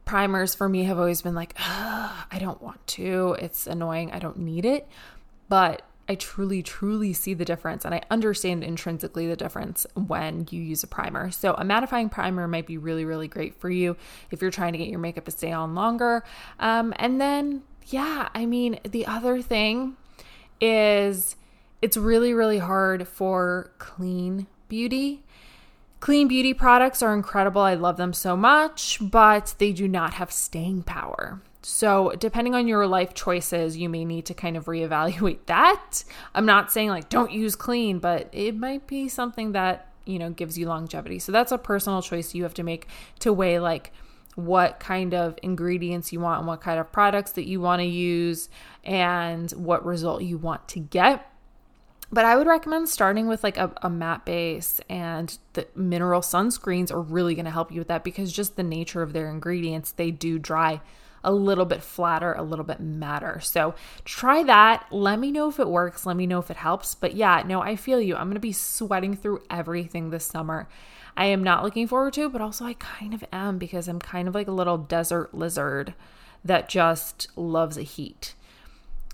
primers 0.05 0.53
for 0.53 0.69
me 0.69 0.83
have 0.83 0.99
always 0.99 1.23
been 1.23 1.33
like, 1.33 1.55
I 1.57 2.37
don't 2.39 2.61
want 2.61 2.85
to. 2.99 3.35
It's 3.39 3.65
annoying. 3.65 4.11
I 4.11 4.19
don't 4.19 4.37
need 4.37 4.65
it 4.65 4.87
but 5.49 5.81
I 6.07 6.15
truly, 6.15 6.63
truly 6.63 7.13
see 7.13 7.35
the 7.35 7.45
difference 7.45 7.85
and 7.85 7.93
I 7.93 8.01
understand 8.09 8.63
intrinsically 8.63 9.27
the 9.27 9.35
difference 9.35 9.85
when 9.93 10.47
you 10.49 10.59
use 10.59 10.83
a 10.83 10.87
primer. 10.87 11.29
So, 11.29 11.53
a 11.53 11.63
mattifying 11.63 12.09
primer 12.09 12.47
might 12.47 12.65
be 12.65 12.79
really, 12.79 13.05
really 13.05 13.27
great 13.27 13.53
for 13.53 13.69
you 13.69 13.95
if 14.31 14.41
you're 14.41 14.49
trying 14.49 14.71
to 14.71 14.79
get 14.79 14.87
your 14.87 14.99
makeup 14.99 15.25
to 15.25 15.31
stay 15.31 15.51
on 15.51 15.75
longer. 15.75 16.23
Um, 16.59 16.93
and 16.97 17.21
then, 17.21 17.61
yeah, 17.85 18.29
I 18.33 18.47
mean, 18.47 18.79
the 18.83 19.05
other 19.05 19.39
thing 19.41 19.97
is 20.59 21.35
it's 21.81 21.95
really, 21.95 22.33
really 22.33 22.57
hard 22.57 23.07
for 23.07 23.71
clean 23.77 24.47
beauty. 24.67 25.23
Clean 25.99 26.27
beauty 26.27 26.53
products 26.55 27.03
are 27.03 27.13
incredible. 27.13 27.61
I 27.61 27.75
love 27.75 27.97
them 27.97 28.13
so 28.13 28.35
much, 28.35 28.97
but 28.99 29.53
they 29.59 29.73
do 29.73 29.87
not 29.87 30.15
have 30.15 30.31
staying 30.31 30.83
power. 30.83 31.41
So, 31.61 32.13
depending 32.17 32.55
on 32.55 32.67
your 32.67 32.87
life 32.87 33.13
choices, 33.13 33.75
you 33.75 33.89
may 33.89 34.05
need 34.05 34.25
to 34.27 34.33
kind 34.33 34.55
of 34.55 34.65
reevaluate 34.65 35.39
that. 35.47 36.03
I'm 36.33 36.45
not 36.45 36.71
saying 36.71 36.89
like 36.89 37.09
don't 37.09 37.31
use 37.31 37.55
clean, 37.55 37.99
but 37.99 38.29
it 38.31 38.55
might 38.55 38.87
be 38.87 39.09
something 39.09 39.51
that, 39.51 39.91
you 40.05 40.19
know, 40.19 40.29
gives 40.29 40.57
you 40.57 40.67
longevity. 40.67 41.19
So, 41.19 41.31
that's 41.31 41.51
a 41.51 41.57
personal 41.57 42.01
choice 42.01 42.33
you 42.33 42.43
have 42.43 42.53
to 42.55 42.63
make 42.63 42.87
to 43.19 43.33
weigh 43.33 43.59
like 43.59 43.91
what 44.35 44.79
kind 44.79 45.13
of 45.13 45.37
ingredients 45.43 46.13
you 46.13 46.19
want 46.21 46.39
and 46.39 46.47
what 46.47 46.61
kind 46.61 46.79
of 46.79 46.91
products 46.93 47.31
that 47.33 47.45
you 47.45 47.59
want 47.59 47.81
to 47.81 47.85
use 47.85 48.47
and 48.85 49.51
what 49.51 49.85
result 49.85 50.21
you 50.23 50.37
want 50.37 50.65
to 50.69 50.79
get. 50.79 51.29
But 52.11 52.25
I 52.25 52.37
would 52.37 52.47
recommend 52.47 52.89
starting 52.89 53.27
with 53.27 53.43
like 53.43 53.57
a, 53.57 53.71
a 53.83 53.89
matte 53.89 54.25
base, 54.25 54.81
and 54.89 55.37
the 55.53 55.67
mineral 55.75 56.21
sunscreens 56.21 56.91
are 56.91 57.01
really 57.01 57.35
going 57.35 57.45
to 57.45 57.51
help 57.51 57.71
you 57.71 57.81
with 57.81 57.89
that 57.89 58.03
because 58.03 58.31
just 58.31 58.55
the 58.55 58.63
nature 58.63 59.01
of 59.01 59.13
their 59.13 59.29
ingredients, 59.29 59.91
they 59.91 60.09
do 60.09 60.39
dry 60.39 60.81
a 61.23 61.31
little 61.31 61.65
bit 61.65 61.83
flatter, 61.83 62.33
a 62.33 62.43
little 62.43 62.65
bit 62.65 62.79
matter. 62.79 63.39
So 63.39 63.75
try 64.05 64.43
that. 64.43 64.87
Let 64.91 65.19
me 65.19 65.31
know 65.31 65.49
if 65.49 65.59
it 65.59 65.67
works. 65.67 66.05
Let 66.05 66.17
me 66.17 66.27
know 66.27 66.39
if 66.39 66.51
it 66.51 66.57
helps. 66.57 66.95
But 66.95 67.15
yeah, 67.15 67.43
no, 67.45 67.61
I 67.61 67.75
feel 67.75 67.99
you. 67.99 68.15
I'm 68.15 68.27
going 68.27 68.35
to 68.35 68.39
be 68.39 68.51
sweating 68.51 69.15
through 69.15 69.43
everything 69.49 70.09
this 70.09 70.25
summer. 70.25 70.67
I 71.17 71.25
am 71.25 71.43
not 71.43 71.63
looking 71.63 71.87
forward 71.87 72.13
to, 72.13 72.29
but 72.29 72.41
also 72.41 72.65
I 72.65 72.73
kind 72.73 73.13
of 73.13 73.23
am 73.33 73.57
because 73.57 73.87
I'm 73.87 73.99
kind 73.99 74.27
of 74.27 74.35
like 74.35 74.47
a 74.47 74.53
little 74.53 74.77
desert 74.77 75.33
lizard 75.33 75.93
that 76.45 76.69
just 76.69 77.27
loves 77.35 77.77
a 77.77 77.83
heat. 77.83 78.35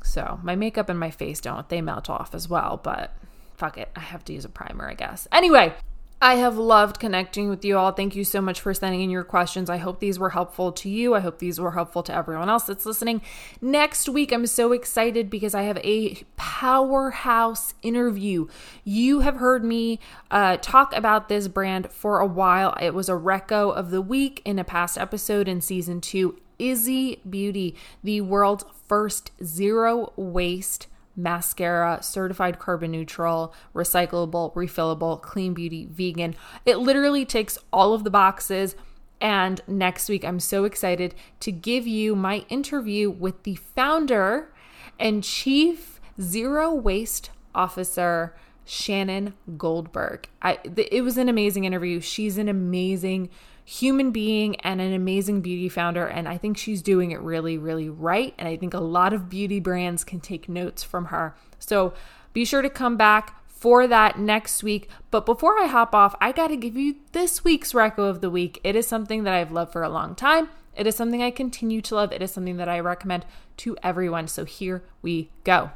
So 0.04 0.40
my 0.44 0.56
makeup 0.56 0.88
and 0.88 1.00
my 1.00 1.10
face 1.10 1.42
don't, 1.42 1.68
they 1.70 1.82
melt 1.82 2.10
off 2.10 2.36
as 2.36 2.48
well, 2.48 2.80
but 2.82 3.16
fuck 3.58 3.78
it. 3.78 3.90
I 3.96 4.02
have 4.02 4.24
to 4.26 4.34
use 4.34 4.46
a 4.46 4.50
primer, 4.50 4.88
I 4.88 4.94
guess. 4.94 5.28
Anyway, 5.32 5.74
I 6.22 6.36
have 6.36 6.58
loved 6.58 7.00
connecting 7.00 7.50
with 7.50 7.66
you 7.66 7.78
all. 7.78 7.92
Thank 7.92 8.16
you 8.16 8.24
so 8.24 8.40
much 8.40 8.62
for 8.62 8.74
sending 8.74 9.02
in 9.02 9.10
your 9.10 9.24
questions. 9.24 9.70
I 9.70 9.78
hope 9.78 10.00
these 10.00 10.18
were 10.18 10.30
helpful 10.30 10.72
to 10.72 10.90
you. 10.90 11.14
I 11.14 11.20
hope 11.20 11.40
these 11.40 11.60
were 11.60 11.72
helpful 11.72 12.04
to 12.04 12.16
everyone 12.16 12.50
else 12.50 12.64
that's 12.64 12.86
listening. 12.86 13.22
Next 13.62 14.08
week, 14.08 14.32
I'm 14.32 14.48
so 14.48 14.72
excited 14.72 15.30
because 15.30 15.54
I 15.54 15.64
have 15.64 15.78
a 15.80 16.24
powerhouse 16.38 17.74
interview. 17.82 18.48
You 18.86 19.20
have 19.20 19.36
heard 19.36 19.64
me 19.66 20.00
uh, 20.32 20.58
talk 20.58 20.96
about 20.96 21.28
this 21.28 21.50
brand 21.50 21.92
for 21.92 22.20
a 22.20 22.26
while. 22.26 22.76
It 22.82 22.94
was 22.94 23.10
a 23.10 23.14
Reco 23.14 23.76
of 23.76 23.92
the 23.92 24.02
week 24.02 24.42
in 24.46 24.58
a 24.58 24.64
past 24.64 24.98
episode 24.98 25.48
in 25.50 25.60
season 25.60 26.00
two. 26.00 26.40
Izzy 26.58 27.20
Beauty, 27.30 27.76
the 28.04 28.22
world's 28.22 28.64
first 28.88 29.32
zero 29.44 30.14
waste 30.16 30.88
mascara, 31.16 32.00
certified 32.02 32.60
carbon 32.60 32.92
neutral, 32.92 33.54
recyclable, 33.74 34.54
refillable, 34.54 35.22
clean 35.22 35.54
beauty, 35.54 35.88
vegan. 35.92 36.36
It 36.66 36.78
literally 36.78 37.26
takes 37.26 37.58
all 37.72 37.94
of 37.94 38.04
the 38.04 38.10
boxes. 38.10 38.76
And 39.22 39.62
next 39.68 40.10
week, 40.10 40.26
I'm 40.26 40.40
so 40.40 40.66
excited 40.66 41.16
to 41.40 41.52
give 41.52 41.88
you 41.88 42.16
my 42.16 42.46
interview 42.50 43.10
with 43.10 43.44
the 43.44 43.56
founder 43.56 44.54
and 45.00 45.24
chief 45.24 46.00
zero 46.22 46.74
waste 46.74 47.32
officer, 47.54 48.36
Shannon 48.66 49.34
Goldberg. 49.58 50.28
I, 50.42 50.60
it 50.76 51.04
was 51.04 51.18
an 51.18 51.30
amazing 51.30 51.66
interview. 51.66 52.02
She's 52.02 52.38
an 52.38 52.50
amazing 52.50 53.30
human 53.64 54.12
being 54.12 54.56
and 54.58 54.80
an 54.80 54.94
amazing 54.94 55.42
beauty 55.42 55.70
founder. 55.70 56.06
And 56.06 56.28
I 56.28 56.38
think 56.38 56.58
she's 56.58 56.82
doing 56.82 57.12
it 57.12 57.20
really, 57.20 57.58
really 57.58 57.90
right. 57.90 58.34
And 58.38 58.48
I 58.48 58.58
think 58.58 58.74
a 58.74 58.80
lot 58.80 59.14
of 59.14 59.30
beauty 59.30 59.60
brands 59.60 60.04
can 60.04 60.20
take 60.20 60.50
notes 60.50 60.84
from 60.84 61.06
her. 61.06 61.36
So 61.58 61.94
be 62.34 62.46
sure 62.46 62.62
to 62.62 62.70
come 62.70 62.98
back 62.98 63.42
for 63.46 63.88
that 63.88 64.20
next 64.20 64.62
week. 64.64 64.90
But 65.10 65.26
before 65.26 65.58
I 65.60 65.66
hop 65.66 65.96
off, 65.96 66.16
I 66.22 66.32
got 66.32 66.48
to 66.50 66.58
give 66.58 66.76
you 66.76 66.98
this 67.14 67.44
week's 67.44 67.74
Reco 67.74 68.10
of 68.10 68.22
the 68.22 68.30
Week. 68.30 68.60
It 68.64 68.76
is 68.76 68.86
something 68.86 69.24
that 69.24 69.34
I've 69.34 69.52
loved 69.52 69.74
for 69.74 69.82
a 69.82 69.90
long 69.90 70.14
time. 70.14 70.50
It 70.76 70.86
is 70.86 70.96
something 70.96 71.24
I 71.24 71.32
continue 71.32 71.82
to 71.82 71.96
love. 71.96 72.12
It 72.12 72.22
is 72.22 72.32
something 72.32 72.58
that 72.58 72.70
I 72.70 72.80
recommend 72.80 73.26
to 73.58 73.78
everyone. 73.82 74.28
So 74.28 74.46
here 74.46 74.84
we 75.02 75.32
go. 75.44 75.72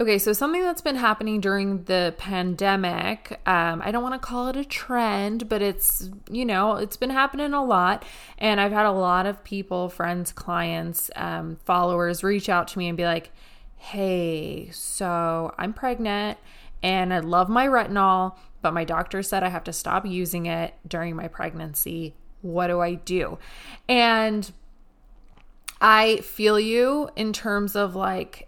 Okay, 0.00 0.18
so 0.18 0.32
something 0.32 0.62
that's 0.62 0.80
been 0.80 0.94
happening 0.94 1.40
during 1.40 1.82
the 1.84 2.14
pandemic, 2.18 3.40
um, 3.46 3.82
I 3.84 3.90
don't 3.90 4.04
want 4.04 4.14
to 4.14 4.24
call 4.24 4.46
it 4.46 4.54
a 4.54 4.64
trend, 4.64 5.48
but 5.48 5.60
it's, 5.60 6.08
you 6.30 6.44
know, 6.44 6.76
it's 6.76 6.96
been 6.96 7.10
happening 7.10 7.52
a 7.52 7.64
lot. 7.64 8.04
And 8.38 8.60
I've 8.60 8.70
had 8.70 8.86
a 8.86 8.92
lot 8.92 9.26
of 9.26 9.42
people, 9.42 9.88
friends, 9.88 10.30
clients, 10.30 11.10
um, 11.16 11.58
followers 11.64 12.22
reach 12.22 12.48
out 12.48 12.68
to 12.68 12.78
me 12.78 12.86
and 12.86 12.96
be 12.96 13.06
like, 13.06 13.32
hey, 13.76 14.70
so 14.70 15.52
I'm 15.58 15.72
pregnant 15.72 16.38
and 16.80 17.12
I 17.12 17.18
love 17.18 17.48
my 17.48 17.66
retinol, 17.66 18.36
but 18.62 18.72
my 18.72 18.84
doctor 18.84 19.20
said 19.24 19.42
I 19.42 19.48
have 19.48 19.64
to 19.64 19.72
stop 19.72 20.06
using 20.06 20.46
it 20.46 20.74
during 20.86 21.16
my 21.16 21.26
pregnancy. 21.26 22.14
What 22.40 22.68
do 22.68 22.78
I 22.78 22.94
do? 22.94 23.38
And 23.88 24.52
I 25.80 26.18
feel 26.18 26.60
you 26.60 27.10
in 27.16 27.32
terms 27.32 27.74
of 27.74 27.96
like, 27.96 28.44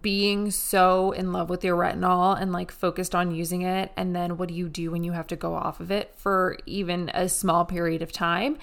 being 0.00 0.50
so 0.50 1.12
in 1.12 1.32
love 1.32 1.50
with 1.50 1.64
your 1.64 1.76
retinol 1.76 2.40
and 2.40 2.52
like 2.52 2.70
focused 2.70 3.14
on 3.14 3.34
using 3.34 3.62
it 3.62 3.92
and 3.96 4.14
then 4.14 4.36
what 4.36 4.48
do 4.48 4.54
you 4.54 4.68
do 4.68 4.90
when 4.90 5.04
you 5.04 5.12
have 5.12 5.26
to 5.26 5.36
go 5.36 5.54
off 5.54 5.80
of 5.80 5.90
it 5.90 6.14
for 6.16 6.56
even 6.66 7.10
a 7.14 7.28
small 7.28 7.64
period 7.64 8.02
of 8.02 8.12
time 8.12 8.58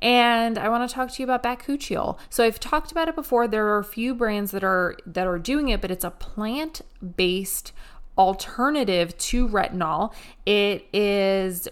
and 0.00 0.58
I 0.58 0.68
want 0.68 0.88
to 0.88 0.94
talk 0.94 1.10
to 1.10 1.22
you 1.22 1.24
about 1.28 1.42
Bakuchiol. 1.42 2.18
So 2.30 2.44
I've 2.44 2.60
talked 2.60 2.92
about 2.92 3.08
it 3.08 3.16
before. 3.16 3.48
There 3.48 3.66
are 3.66 3.78
a 3.78 3.84
few 3.84 4.14
brands 4.14 4.52
that 4.52 4.62
are 4.62 4.96
that 5.06 5.26
are 5.26 5.40
doing 5.40 5.70
it, 5.70 5.80
but 5.80 5.90
it's 5.90 6.04
a 6.04 6.10
plant-based 6.10 7.72
alternative 8.16 9.18
to 9.18 9.48
retinol. 9.48 10.12
It 10.46 10.86
is 10.92 11.68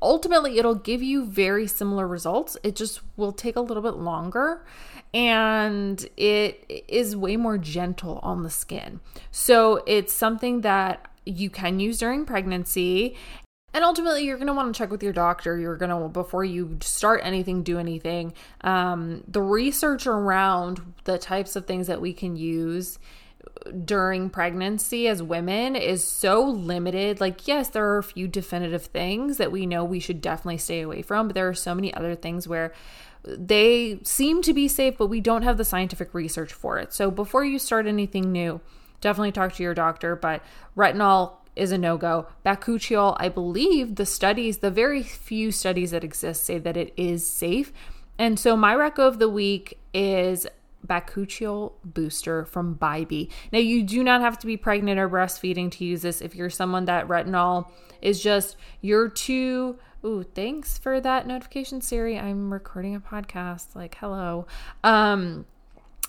ultimately 0.00 0.58
it'll 0.58 0.74
give 0.74 1.02
you 1.02 1.24
very 1.24 1.66
similar 1.66 2.06
results. 2.06 2.56
It 2.62 2.76
just 2.76 3.00
will 3.16 3.32
take 3.32 3.56
a 3.56 3.60
little 3.60 3.82
bit 3.82 3.94
longer 3.94 4.64
and 5.14 6.06
it 6.16 6.84
is 6.88 7.16
way 7.16 7.36
more 7.36 7.58
gentle 7.58 8.20
on 8.22 8.42
the 8.42 8.50
skin. 8.50 9.00
So 9.30 9.82
it's 9.86 10.12
something 10.12 10.62
that 10.62 11.06
you 11.24 11.50
can 11.50 11.80
use 11.80 11.98
during 11.98 12.24
pregnancy. 12.24 13.16
And 13.74 13.84
ultimately, 13.84 14.24
you're 14.24 14.38
going 14.38 14.46
to 14.46 14.54
want 14.54 14.74
to 14.74 14.78
check 14.78 14.90
with 14.90 15.02
your 15.02 15.12
doctor. 15.12 15.58
You're 15.58 15.76
going 15.76 15.90
to, 15.90 16.08
before 16.08 16.44
you 16.44 16.78
start 16.80 17.20
anything, 17.22 17.62
do 17.62 17.78
anything. 17.78 18.32
Um, 18.62 19.22
the 19.28 19.42
research 19.42 20.06
around 20.06 20.94
the 21.04 21.18
types 21.18 21.56
of 21.56 21.66
things 21.66 21.86
that 21.88 22.00
we 22.00 22.14
can 22.14 22.36
use 22.36 22.98
during 23.84 24.30
pregnancy 24.30 25.08
as 25.08 25.22
women 25.22 25.76
is 25.76 26.04
so 26.04 26.42
limited. 26.42 27.20
Like, 27.20 27.46
yes, 27.46 27.68
there 27.68 27.86
are 27.86 27.98
a 27.98 28.02
few 28.02 28.28
definitive 28.28 28.86
things 28.86 29.38
that 29.38 29.52
we 29.52 29.66
know 29.66 29.84
we 29.84 30.00
should 30.00 30.20
definitely 30.20 30.58
stay 30.58 30.80
away 30.80 31.02
from, 31.02 31.28
but 31.28 31.34
there 31.34 31.48
are 31.48 31.54
so 31.54 31.74
many 31.74 31.92
other 31.92 32.14
things 32.14 32.48
where 32.48 32.72
they 33.26 33.98
seem 34.02 34.42
to 34.42 34.52
be 34.52 34.68
safe, 34.68 34.96
but 34.98 35.08
we 35.08 35.20
don't 35.20 35.42
have 35.42 35.56
the 35.56 35.64
scientific 35.64 36.14
research 36.14 36.52
for 36.52 36.78
it. 36.78 36.92
So 36.92 37.10
before 37.10 37.44
you 37.44 37.58
start 37.58 37.86
anything 37.86 38.32
new, 38.32 38.60
definitely 39.00 39.32
talk 39.32 39.54
to 39.54 39.62
your 39.62 39.74
doctor. 39.74 40.16
But 40.16 40.42
retinol 40.76 41.34
is 41.54 41.72
a 41.72 41.78
no 41.78 41.96
go. 41.96 42.26
Bakuchiol, 42.44 43.16
I 43.18 43.28
believe 43.28 43.96
the 43.96 44.06
studies, 44.06 44.58
the 44.58 44.70
very 44.70 45.02
few 45.02 45.50
studies 45.50 45.90
that 45.90 46.04
exist, 46.04 46.44
say 46.44 46.58
that 46.58 46.76
it 46.76 46.92
is 46.96 47.26
safe. 47.26 47.72
And 48.18 48.38
so 48.38 48.56
my 48.56 48.74
reco 48.74 49.00
of 49.00 49.18
the 49.18 49.28
week 49.28 49.78
is 49.92 50.46
Bakuchiol 50.86 51.72
Booster 51.84 52.44
from 52.44 52.76
Bybi. 52.76 53.30
Now, 53.52 53.58
you 53.58 53.82
do 53.82 54.02
not 54.04 54.20
have 54.20 54.38
to 54.40 54.46
be 54.46 54.56
pregnant 54.56 54.98
or 54.98 55.08
breastfeeding 55.08 55.70
to 55.72 55.84
use 55.84 56.02
this. 56.02 56.20
If 56.20 56.34
you're 56.34 56.50
someone 56.50 56.84
that 56.86 57.08
retinol 57.08 57.70
is 58.02 58.22
just, 58.22 58.56
you're 58.80 59.08
too 59.08 59.78
Ooh, 60.04 60.22
thanks 60.22 60.78
for 60.78 61.00
that 61.00 61.26
notification, 61.26 61.80
Siri. 61.80 62.16
I'm 62.16 62.52
recording 62.52 62.94
a 62.94 63.00
podcast. 63.00 63.74
Like, 63.74 63.96
hello. 63.96 64.46
Um, 64.84 65.46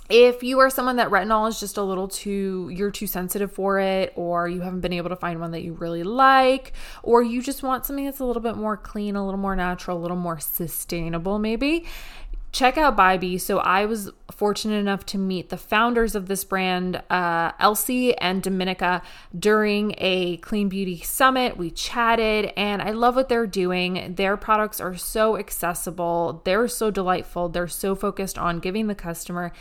if 0.09 0.41
you 0.41 0.59
are 0.59 0.69
someone 0.69 0.97
that 0.97 1.09
retinol 1.09 1.49
is 1.49 1.59
just 1.59 1.77
a 1.77 1.83
little 1.83 2.07
too 2.07 2.71
you're 2.73 2.91
too 2.91 3.07
sensitive 3.07 3.51
for 3.51 3.79
it 3.79 4.13
or 4.15 4.47
you 4.47 4.61
haven't 4.61 4.79
been 4.79 4.93
able 4.93 5.09
to 5.09 5.15
find 5.15 5.39
one 5.39 5.51
that 5.51 5.63
you 5.63 5.73
really 5.73 6.03
like 6.03 6.71
or 7.03 7.21
you 7.21 7.41
just 7.41 7.61
want 7.61 7.85
something 7.85 8.05
that's 8.05 8.19
a 8.19 8.25
little 8.25 8.41
bit 8.41 8.55
more 8.55 8.77
clean 8.77 9.15
a 9.15 9.25
little 9.25 9.39
more 9.39 9.55
natural 9.55 9.97
a 9.97 9.99
little 9.99 10.15
more 10.15 10.39
sustainable 10.39 11.39
maybe 11.39 11.85
check 12.51 12.77
out 12.77 12.97
Bybi. 12.97 13.39
So 13.39 13.59
I 13.59 13.85
was 13.85 14.11
fortunate 14.31 14.77
enough 14.77 15.05
to 15.07 15.17
meet 15.17 15.49
the 15.49 15.57
founders 15.57 16.15
of 16.15 16.27
this 16.27 16.43
brand, 16.43 17.01
uh, 17.09 17.51
Elsie 17.59 18.17
and 18.17 18.41
Dominika, 18.41 19.01
during 19.37 19.93
a 19.97 20.37
clean 20.37 20.69
beauty 20.69 20.99
summit. 20.99 21.57
We 21.57 21.71
chatted, 21.71 22.53
and 22.55 22.81
I 22.81 22.91
love 22.91 23.15
what 23.15 23.29
they're 23.29 23.47
doing. 23.47 24.15
Their 24.15 24.37
products 24.37 24.79
are 24.79 24.95
so 24.95 25.37
accessible. 25.37 26.41
They're 26.45 26.67
so 26.67 26.91
delightful. 26.91 27.49
They're 27.49 27.67
so 27.67 27.95
focused 27.95 28.37
on 28.37 28.59
giving 28.59 28.87
the 28.87 28.95
customer 28.95 29.51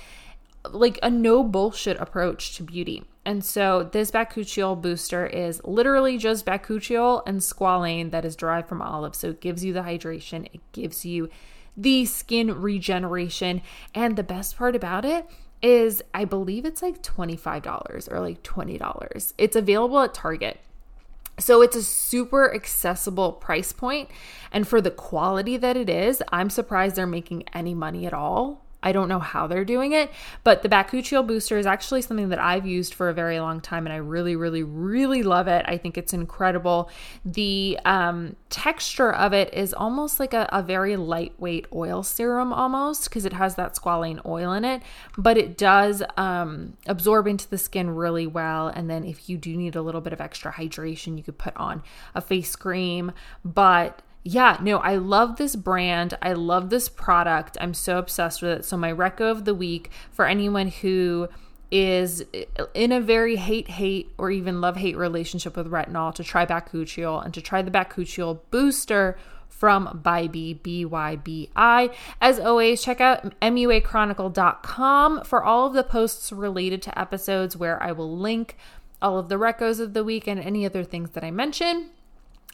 like 0.70 0.98
a 1.02 1.10
no 1.10 1.44
bullshit 1.44 1.96
approach 2.00 2.56
to 2.56 2.62
beauty. 2.62 3.04
And 3.24 3.44
so 3.44 3.88
this 3.92 4.10
bakuchiol 4.10 4.80
booster 4.80 5.26
is 5.26 5.60
literally 5.64 6.18
just 6.18 6.46
bakuchiol 6.46 7.22
and 7.26 7.40
squalane 7.40 8.10
that 8.10 8.24
is 8.24 8.36
derived 8.36 8.68
from 8.68 8.82
olive. 8.82 9.14
So 9.14 9.30
it 9.30 9.40
gives 9.40 9.64
you 9.64 9.72
the 9.72 9.80
hydration, 9.80 10.46
it 10.52 10.60
gives 10.72 11.04
you 11.04 11.28
the 11.76 12.04
skin 12.04 12.60
regeneration. 12.60 13.62
And 13.94 14.16
the 14.16 14.22
best 14.22 14.56
part 14.56 14.74
about 14.74 15.04
it 15.04 15.26
is 15.62 16.02
I 16.14 16.24
believe 16.24 16.64
it's 16.64 16.82
like 16.82 17.02
$25 17.02 18.12
or 18.12 18.20
like 18.20 18.42
$20. 18.42 19.32
It's 19.38 19.56
available 19.56 20.00
at 20.00 20.14
Target. 20.14 20.60
So 21.38 21.60
it's 21.60 21.76
a 21.76 21.82
super 21.82 22.54
accessible 22.54 23.32
price 23.32 23.72
point 23.72 24.10
and 24.52 24.66
for 24.66 24.80
the 24.80 24.90
quality 24.90 25.58
that 25.58 25.76
it 25.76 25.90
is, 25.90 26.22
I'm 26.32 26.48
surprised 26.48 26.96
they're 26.96 27.06
making 27.06 27.44
any 27.52 27.74
money 27.74 28.06
at 28.06 28.14
all. 28.14 28.65
I 28.86 28.92
don't 28.92 29.08
know 29.08 29.18
how 29.18 29.48
they're 29.48 29.64
doing 29.64 29.90
it, 29.90 30.12
but 30.44 30.62
the 30.62 30.68
Bakuchiol 30.68 31.26
booster 31.26 31.58
is 31.58 31.66
actually 31.66 32.02
something 32.02 32.28
that 32.28 32.38
I've 32.38 32.64
used 32.64 32.94
for 32.94 33.08
a 33.08 33.12
very 33.12 33.40
long 33.40 33.60
time 33.60 33.84
and 33.84 33.92
I 33.92 33.96
really, 33.96 34.36
really, 34.36 34.62
really 34.62 35.24
love 35.24 35.48
it. 35.48 35.64
I 35.66 35.76
think 35.76 35.98
it's 35.98 36.12
incredible. 36.12 36.88
The 37.24 37.80
um, 37.84 38.36
texture 38.48 39.12
of 39.12 39.32
it 39.32 39.52
is 39.52 39.74
almost 39.74 40.20
like 40.20 40.32
a, 40.34 40.48
a 40.52 40.62
very 40.62 40.96
lightweight 40.96 41.66
oil 41.74 42.04
serum, 42.04 42.52
almost 42.52 43.10
because 43.10 43.24
it 43.24 43.32
has 43.32 43.56
that 43.56 43.74
squalane 43.74 44.24
oil 44.24 44.52
in 44.52 44.64
it, 44.64 44.82
but 45.18 45.36
it 45.36 45.58
does 45.58 46.04
um, 46.16 46.76
absorb 46.86 47.26
into 47.26 47.50
the 47.50 47.58
skin 47.58 47.90
really 47.90 48.28
well. 48.28 48.68
And 48.68 48.88
then 48.88 49.04
if 49.04 49.28
you 49.28 49.36
do 49.36 49.56
need 49.56 49.74
a 49.74 49.82
little 49.82 50.00
bit 50.00 50.12
of 50.12 50.20
extra 50.20 50.52
hydration, 50.52 51.16
you 51.16 51.24
could 51.24 51.38
put 51.38 51.56
on 51.56 51.82
a 52.14 52.20
face 52.20 52.54
cream. 52.54 53.10
But 53.44 54.00
yeah, 54.26 54.58
no, 54.60 54.78
I 54.78 54.96
love 54.96 55.36
this 55.36 55.54
brand. 55.54 56.18
I 56.20 56.32
love 56.32 56.68
this 56.68 56.88
product. 56.88 57.56
I'm 57.60 57.72
so 57.72 57.96
obsessed 57.96 58.42
with 58.42 58.50
it. 58.50 58.64
So, 58.64 58.76
my 58.76 58.92
reco 58.92 59.30
of 59.30 59.44
the 59.44 59.54
week 59.54 59.90
for 60.10 60.26
anyone 60.26 60.66
who 60.66 61.28
is 61.70 62.24
in 62.74 62.90
a 62.90 63.00
very 63.00 63.36
hate 63.36 63.68
hate 63.68 64.12
or 64.18 64.32
even 64.32 64.60
love 64.60 64.76
hate 64.76 64.96
relationship 64.96 65.56
with 65.56 65.70
retinol 65.70 66.12
to 66.14 66.24
try 66.24 66.44
Bakuchiol 66.44 67.24
and 67.24 67.32
to 67.34 67.40
try 67.40 67.62
the 67.62 67.70
Bakuchiol 67.70 68.40
booster 68.50 69.16
from 69.48 70.00
Bybi, 70.04 70.60
B-Y-B-I. 70.60 71.90
As 72.20 72.40
always, 72.40 72.82
check 72.82 73.00
out 73.00 73.32
muachronicle.com 73.40 75.24
for 75.24 75.44
all 75.44 75.68
of 75.68 75.72
the 75.72 75.84
posts 75.84 76.32
related 76.32 76.82
to 76.82 76.98
episodes 76.98 77.56
where 77.56 77.80
I 77.80 77.92
will 77.92 78.16
link 78.18 78.56
all 79.00 79.18
of 79.18 79.28
the 79.28 79.36
recos 79.36 79.78
of 79.78 79.94
the 79.94 80.02
week 80.02 80.26
and 80.26 80.40
any 80.40 80.66
other 80.66 80.82
things 80.82 81.10
that 81.10 81.22
I 81.22 81.30
mention. 81.30 81.90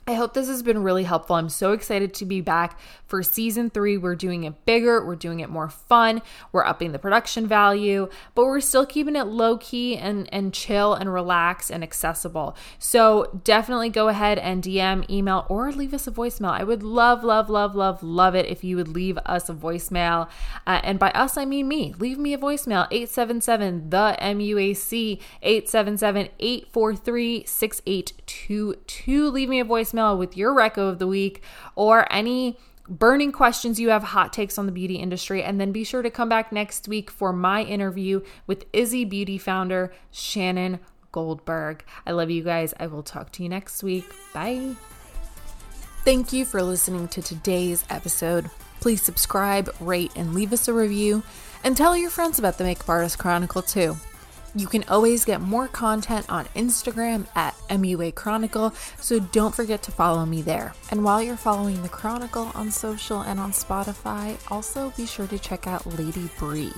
I 0.04 0.14
hope 0.14 0.34
this 0.34 0.48
has 0.48 0.64
been 0.64 0.82
really 0.82 1.04
helpful. 1.04 1.36
I'm 1.36 1.48
so 1.48 1.70
excited 1.70 2.12
to 2.14 2.24
be 2.24 2.40
back 2.40 2.76
for 3.06 3.22
season 3.22 3.70
three. 3.70 3.96
We're 3.96 4.16
doing 4.16 4.42
it 4.42 4.66
bigger, 4.66 5.04
we're 5.04 5.14
doing 5.14 5.38
it 5.38 5.48
more 5.48 5.68
fun, 5.68 6.22
we're 6.50 6.64
upping 6.64 6.90
the 6.90 6.98
production 6.98 7.46
value, 7.46 8.08
but 8.34 8.46
we're 8.46 8.60
still 8.60 8.84
keeping 8.84 9.14
it 9.14 9.28
low 9.28 9.58
key 9.58 9.96
and, 9.96 10.28
and 10.32 10.52
chill 10.52 10.94
and 10.94 11.12
relax 11.12 11.70
and 11.70 11.84
accessible. 11.84 12.56
So 12.80 13.40
definitely 13.44 13.90
go 13.90 14.08
ahead 14.08 14.38
and 14.38 14.60
DM, 14.60 15.08
email, 15.08 15.46
or 15.48 15.70
leave 15.70 15.94
us 15.94 16.08
a 16.08 16.10
voicemail. 16.10 16.50
I 16.50 16.64
would 16.64 16.82
love, 16.82 17.22
love, 17.22 17.48
love, 17.48 17.76
love, 17.76 18.02
love 18.02 18.34
it 18.34 18.46
if 18.46 18.64
you 18.64 18.74
would 18.74 18.88
leave 18.88 19.18
us 19.24 19.48
a 19.48 19.54
voicemail. 19.54 20.28
Uh, 20.66 20.80
and 20.82 20.98
by 20.98 21.12
us, 21.12 21.36
I 21.36 21.44
mean 21.44 21.68
me. 21.68 21.94
Leave 21.96 22.18
me 22.18 22.34
a 22.34 22.38
voicemail 22.38 22.88
877 22.90 23.90
the 23.90 24.16
MUAC 24.20 25.20
877 25.42 26.28
843 26.40 27.44
6822. 27.46 29.30
Leave 29.30 29.48
me 29.48 29.60
a 29.60 29.64
voicemail 29.64 29.91
voicemail 29.92 30.18
with 30.18 30.36
your 30.36 30.54
reco 30.54 30.88
of 30.88 30.98
the 30.98 31.06
week 31.06 31.42
or 31.74 32.10
any 32.12 32.58
burning 32.88 33.32
questions 33.32 33.78
you 33.78 33.90
have, 33.90 34.02
hot 34.02 34.32
takes 34.32 34.58
on 34.58 34.66
the 34.66 34.72
beauty 34.72 34.96
industry. 34.96 35.42
And 35.42 35.60
then 35.60 35.72
be 35.72 35.84
sure 35.84 36.02
to 36.02 36.10
come 36.10 36.28
back 36.28 36.52
next 36.52 36.88
week 36.88 37.10
for 37.10 37.32
my 37.32 37.62
interview 37.62 38.22
with 38.46 38.66
Izzy 38.72 39.04
Beauty 39.04 39.38
founder 39.38 39.92
Shannon 40.10 40.80
Goldberg. 41.12 41.84
I 42.06 42.12
love 42.12 42.30
you 42.30 42.42
guys. 42.42 42.74
I 42.78 42.86
will 42.86 43.02
talk 43.02 43.32
to 43.32 43.42
you 43.42 43.48
next 43.48 43.82
week. 43.82 44.04
Bye. 44.32 44.74
Thank 46.04 46.32
you 46.32 46.44
for 46.44 46.62
listening 46.62 47.06
to 47.08 47.22
today's 47.22 47.84
episode. 47.88 48.50
Please 48.80 49.02
subscribe, 49.02 49.72
rate, 49.78 50.10
and 50.16 50.34
leave 50.34 50.52
us 50.52 50.66
a 50.66 50.72
review. 50.72 51.22
And 51.62 51.76
tell 51.76 51.96
your 51.96 52.10
friends 52.10 52.40
about 52.40 52.58
the 52.58 52.64
Makeup 52.64 52.88
Artist 52.88 53.18
Chronicle 53.18 53.62
too. 53.62 53.96
You 54.54 54.66
can 54.66 54.84
always 54.88 55.24
get 55.24 55.40
more 55.40 55.66
content 55.66 56.26
on 56.28 56.44
Instagram 56.54 57.26
at 57.34 57.54
MUA 57.70 58.14
Chronicle, 58.14 58.74
so 59.00 59.18
don't 59.18 59.54
forget 59.54 59.82
to 59.84 59.90
follow 59.90 60.26
me 60.26 60.42
there. 60.42 60.74
And 60.90 61.04
while 61.04 61.22
you're 61.22 61.38
following 61.38 61.80
the 61.80 61.88
Chronicle 61.88 62.52
on 62.54 62.70
social 62.70 63.22
and 63.22 63.40
on 63.40 63.52
Spotify, 63.52 64.36
also 64.52 64.90
be 64.94 65.06
sure 65.06 65.26
to 65.28 65.38
check 65.38 65.66
out 65.66 65.86
Lady 65.98 66.28
Bree, 66.38 66.72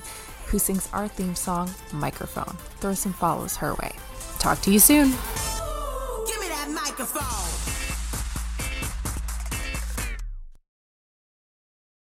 who 0.47 0.61
sings 0.61 0.89
our 0.93 1.09
theme 1.09 1.35
song, 1.35 1.69
Microphone. 1.93 2.57
Throw 2.79 2.95
some 2.95 3.13
follows 3.13 3.57
her 3.57 3.75
way. 3.75 3.93
Talk 4.39 4.61
to 4.63 4.71
you 4.71 4.79
soon. 4.79 5.09
Give 5.09 6.41
me 6.41 6.49
that 6.49 6.71
microphone. 6.73 7.74